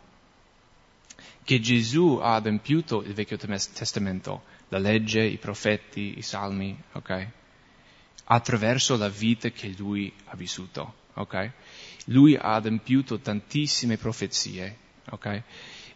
[1.44, 7.28] che Gesù ha adempiuto il Vecchio Testamento, la legge, i profeti, i salmi, ok?
[8.26, 11.52] Attraverso la vita che lui ha vissuto, ok?
[12.06, 14.78] Lui ha adempiuto tantissime profezie,
[15.10, 15.44] ok?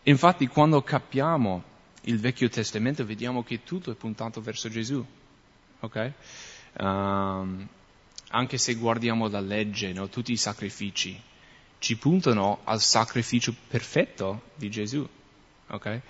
[0.03, 1.63] Infatti quando capiamo
[2.05, 5.05] il Vecchio Testamento vediamo che tutto è puntato verso Gesù,
[5.79, 6.11] ok?
[6.79, 7.67] Um,
[8.29, 11.21] anche se guardiamo la legge, no, tutti i sacrifici,
[11.77, 15.07] ci puntano al sacrificio perfetto di Gesù.
[15.69, 16.01] Okay?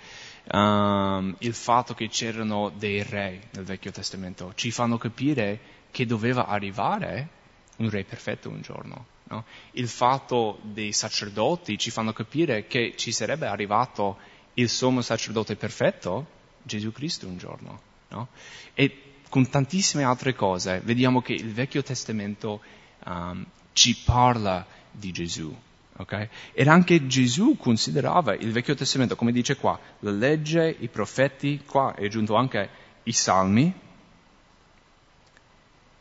[0.52, 6.46] Um, il fatto che c'erano dei re nel Vecchio Testamento ci fanno capire che doveva
[6.46, 7.28] arrivare
[7.76, 9.06] un re perfetto un giorno.
[9.24, 9.44] No?
[9.72, 14.18] Il fatto dei sacerdoti ci fanno capire che ci sarebbe arrivato
[14.54, 16.26] il sommo sacerdote perfetto,
[16.62, 17.80] Gesù Cristo un giorno.
[18.08, 18.28] No?
[18.74, 22.60] E con tantissime altre cose, vediamo che il Vecchio Testamento
[23.06, 25.56] um, ci parla di Gesù.
[25.96, 26.28] Okay?
[26.52, 31.94] Ed anche Gesù considerava il Vecchio Testamento, come dice qua, la legge, i profeti, qua
[31.94, 32.68] è aggiunto anche
[33.04, 33.72] i salmi.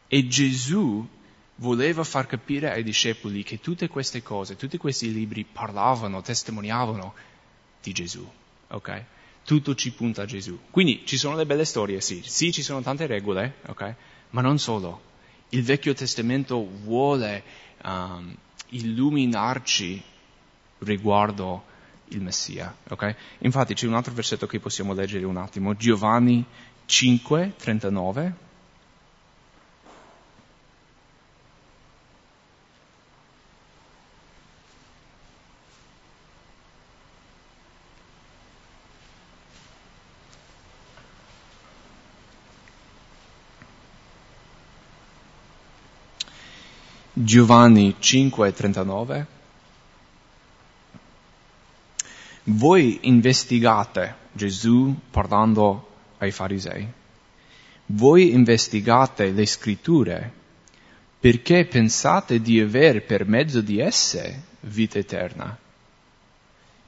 [0.07, 1.07] E Gesù
[1.55, 7.13] voleva far capire ai discepoli che tutte queste cose, tutti questi libri parlavano, testimoniavano
[7.81, 8.27] di Gesù.
[8.67, 9.05] Okay?
[9.45, 10.57] tutto ci punta a Gesù.
[10.69, 13.95] Quindi ci sono le belle storie, sì, sì ci sono tante regole, ok?
[14.31, 15.11] Ma non solo.
[15.49, 17.43] Il Vecchio Testamento vuole
[17.83, 18.35] um,
[18.75, 20.01] illuminarci
[20.79, 21.63] riguardo
[22.09, 23.15] il Messia, ok?
[23.39, 26.45] Infatti c'è un altro versetto che possiamo leggere un attimo, Giovanni
[26.85, 28.35] 5, 39.
[47.33, 49.25] Giovanni 5:39.
[52.43, 56.87] Voi investigate, Gesù parlando ai farisei,
[57.87, 60.31] voi investigate le scritture
[61.19, 65.57] perché pensate di avere per mezzo di esse vita eterna.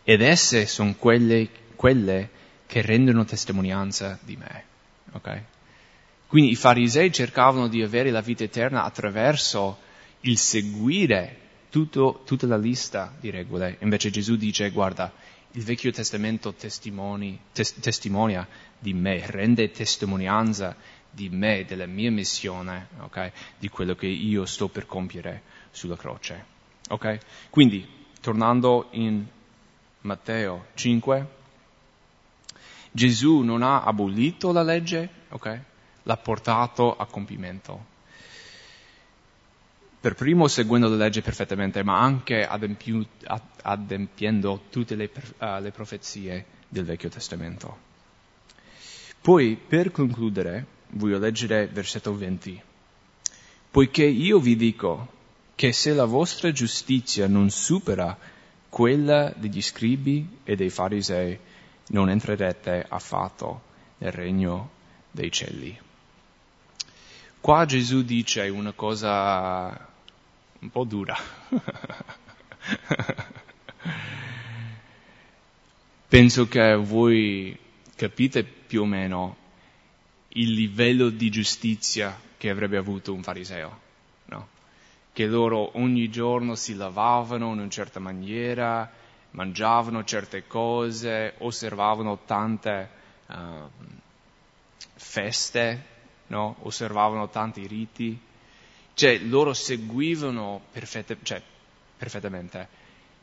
[0.04, 2.30] Ed esse sono quelle, quelle
[2.68, 4.64] che rendono testimonianza di me.
[5.14, 5.42] Okay?
[6.28, 9.82] Quindi i farisei cercavano di avere la vita eterna attraverso
[10.26, 13.78] il seguire tutto, tutta la lista di regole.
[13.82, 15.12] Invece Gesù dice, guarda,
[15.52, 16.82] il Vecchio Testamento tes-
[17.80, 18.48] testimonia
[18.78, 20.76] di me, rende testimonianza
[21.10, 23.32] di me, della mia missione, okay?
[23.58, 26.54] di quello che io sto per compiere sulla croce.
[26.90, 27.20] Okay?
[27.50, 27.88] Quindi,
[28.20, 29.26] tornando in
[30.02, 31.28] Matteo 5,
[32.92, 35.62] Gesù non ha abolito la legge, okay?
[36.04, 37.94] l'ha portato a compimento.
[40.06, 43.04] Per primo seguendo la legge perfettamente, ma anche adempiu,
[43.64, 47.76] adempiendo tutte le, uh, le profezie del Vecchio Testamento.
[49.20, 52.62] Poi, per concludere, voglio leggere versetto 20.
[53.72, 55.12] Poiché io vi dico
[55.56, 58.16] che se la vostra giustizia non supera
[58.70, 61.40] quella degli scribi e dei farisei,
[61.88, 63.62] non entrerete affatto
[63.98, 64.70] nel regno
[65.10, 65.76] dei cieli.
[67.42, 69.94] Qua Gesù dice una cosa
[70.66, 71.16] un po' dura.
[76.08, 77.58] Penso che voi
[77.96, 79.36] capite più o meno
[80.30, 83.80] il livello di giustizia che avrebbe avuto un fariseo,
[84.26, 84.48] no?
[85.14, 88.92] Che loro ogni giorno si lavavano in una certa maniera,
[89.32, 92.90] mangiavano certe cose, osservavano tante
[93.28, 93.70] uh,
[94.96, 95.86] feste,
[96.28, 96.56] no?
[96.62, 98.20] osservavano tanti riti,
[98.96, 101.42] cioè loro seguivano perfette, cioè,
[101.98, 102.68] perfettamente,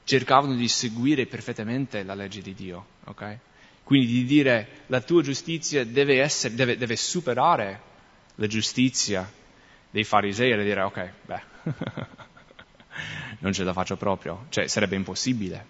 [0.04, 3.38] cercavano di seguire perfettamente la legge di Dio, ok?
[3.82, 7.80] Quindi di dire la tua giustizia deve, essere, deve, deve superare
[8.36, 9.30] la giustizia
[9.90, 11.42] dei farisei e dire ok, beh,
[13.40, 15.66] non ce la faccio proprio, cioè sarebbe impossibile.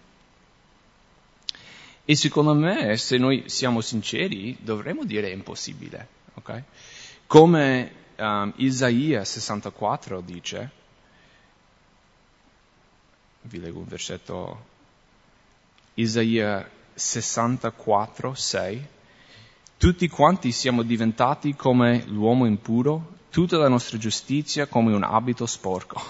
[2.04, 6.62] E secondo me, se noi siamo sinceri, dovremmo dire impossibile, ok?
[7.26, 10.70] Come um, Isaia 64 dice,
[13.42, 14.64] vi leggo un versetto,
[15.94, 18.86] Isaia 64, 6,
[19.76, 26.00] tutti quanti siamo diventati come l'uomo impuro, tutta la nostra giustizia come un abito sporco.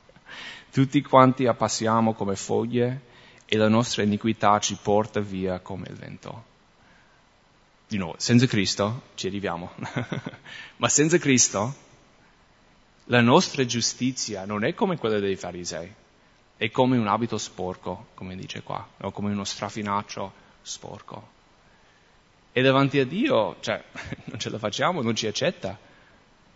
[0.70, 3.08] tutti quanti appassiamo come foglie
[3.44, 6.49] e la nostra iniquità ci porta via come il vento.
[7.90, 9.72] Di nuovo, senza Cristo ci arriviamo,
[10.78, 11.74] ma senza Cristo
[13.06, 15.92] la nostra giustizia non è come quella dei farisei
[16.56, 20.32] è come un abito sporco, come dice qua, o come uno strafinaccio
[20.62, 21.28] sporco.
[22.52, 23.82] E davanti a Dio, cioè,
[24.26, 25.76] non ce la facciamo, non ci accetta.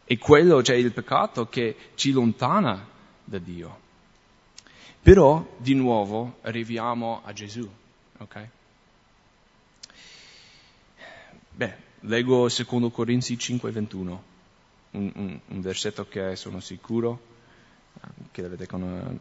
[0.04, 2.86] E quello, cioè il peccato che ci lontana
[3.24, 3.80] da Dio.
[5.02, 7.68] Però, di nuovo, arriviamo a Gesù,
[8.18, 8.48] ok?
[11.56, 14.24] Beh, leggo 2 Corinzi 5, 21,
[14.90, 17.32] un, un, un versetto che sono sicuro
[18.32, 18.66] che l'avete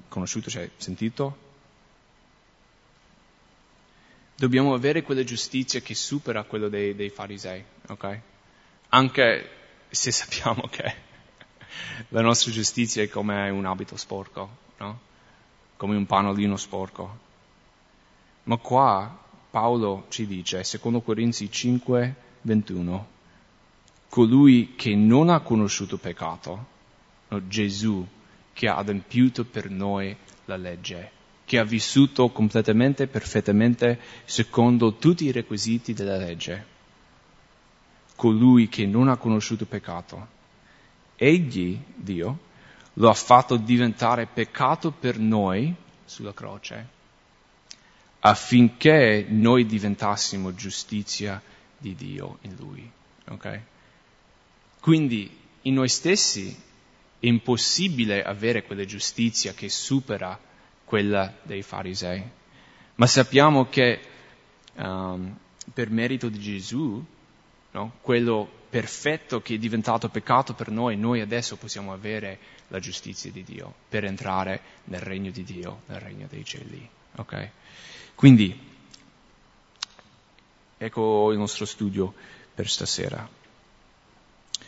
[0.08, 1.52] conosciuto, cioè sentito.
[4.36, 8.20] Dobbiamo avere quella giustizia che supera quello dei, dei farisei, ok?
[8.90, 9.50] Anche
[9.90, 10.96] se sappiamo che
[12.10, 15.00] la nostra giustizia è come un abito sporco, no?
[15.78, 17.20] Come un panolino sporco.
[18.46, 19.22] Ma qua
[19.54, 23.08] Paolo ci dice, secondo Corinzi 5, 21,
[24.10, 26.66] colui che non ha conosciuto peccato,
[27.28, 28.04] no, Gesù,
[28.52, 31.12] che ha adempiuto per noi la legge,
[31.46, 36.66] che ha vissuto completamente, perfettamente, secondo tutti i requisiti della legge.
[38.16, 40.28] Colui che non ha conosciuto peccato.
[41.16, 42.40] Egli, Dio,
[42.94, 45.72] lo ha fatto diventare peccato per noi
[46.06, 47.02] sulla croce,
[48.26, 51.42] affinché noi diventassimo giustizia
[51.78, 52.90] di Dio in Lui.
[53.28, 53.62] Okay?
[54.80, 55.30] Quindi
[55.64, 56.56] in noi stessi
[57.20, 60.40] è impossibile avere quella giustizia che supera
[60.86, 62.24] quella dei farisei.
[62.96, 64.00] Ma sappiamo che
[64.76, 65.38] um,
[65.74, 67.04] per merito di Gesù,
[67.72, 73.32] no, quello perfetto che è diventato peccato per noi, noi adesso possiamo avere la giustizia
[73.32, 76.90] di Dio per entrare nel regno di Dio, nel regno dei cieli.
[77.16, 77.52] Okay?
[78.16, 78.58] Quindi,
[80.78, 82.14] ecco il nostro studio
[82.54, 83.28] per stasera.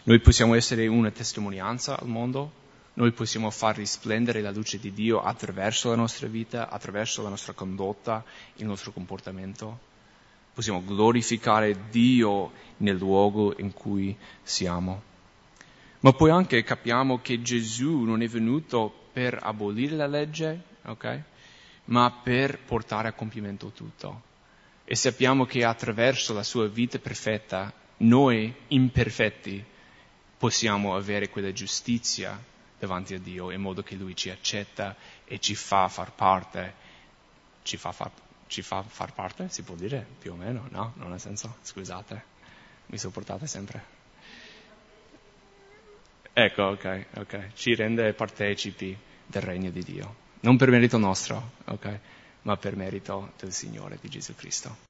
[0.03, 2.63] Noi possiamo essere una testimonianza al mondo
[2.95, 7.51] noi possiamo far risplendere la luce di Dio attraverso la nostra vita, attraverso la nostra
[7.51, 8.23] condotta,
[8.55, 9.79] il nostro comportamento.
[10.53, 15.01] Possiamo glorificare Dio nel luogo in cui siamo.
[15.99, 21.21] Ma poi anche capiamo che Gesù non è venuto per abolire la legge, ok?
[21.85, 24.33] Ma per portare a compimento tutto.
[24.85, 29.63] E sappiamo che attraverso la sua vita perfetta, noi imperfetti
[30.37, 32.39] possiamo avere quella giustizia
[32.77, 36.83] davanti a Dio in modo che Lui ci accetta e ci fa far parte.
[37.63, 38.11] Ci fa far,
[38.47, 39.49] ci fa far parte?
[39.49, 40.67] Si può dire più o meno?
[40.69, 40.93] No?
[40.97, 41.57] Non ha senso?
[41.61, 42.23] Scusate,
[42.87, 43.93] mi sopportate sempre.
[46.33, 47.53] Ecco, ok, ok.
[47.53, 50.23] Ci rende partecipi del regno di Dio.
[50.45, 51.99] Non per merito nostro, ok?
[52.43, 54.77] Ma per merito del Signore, di Gesù Cristo.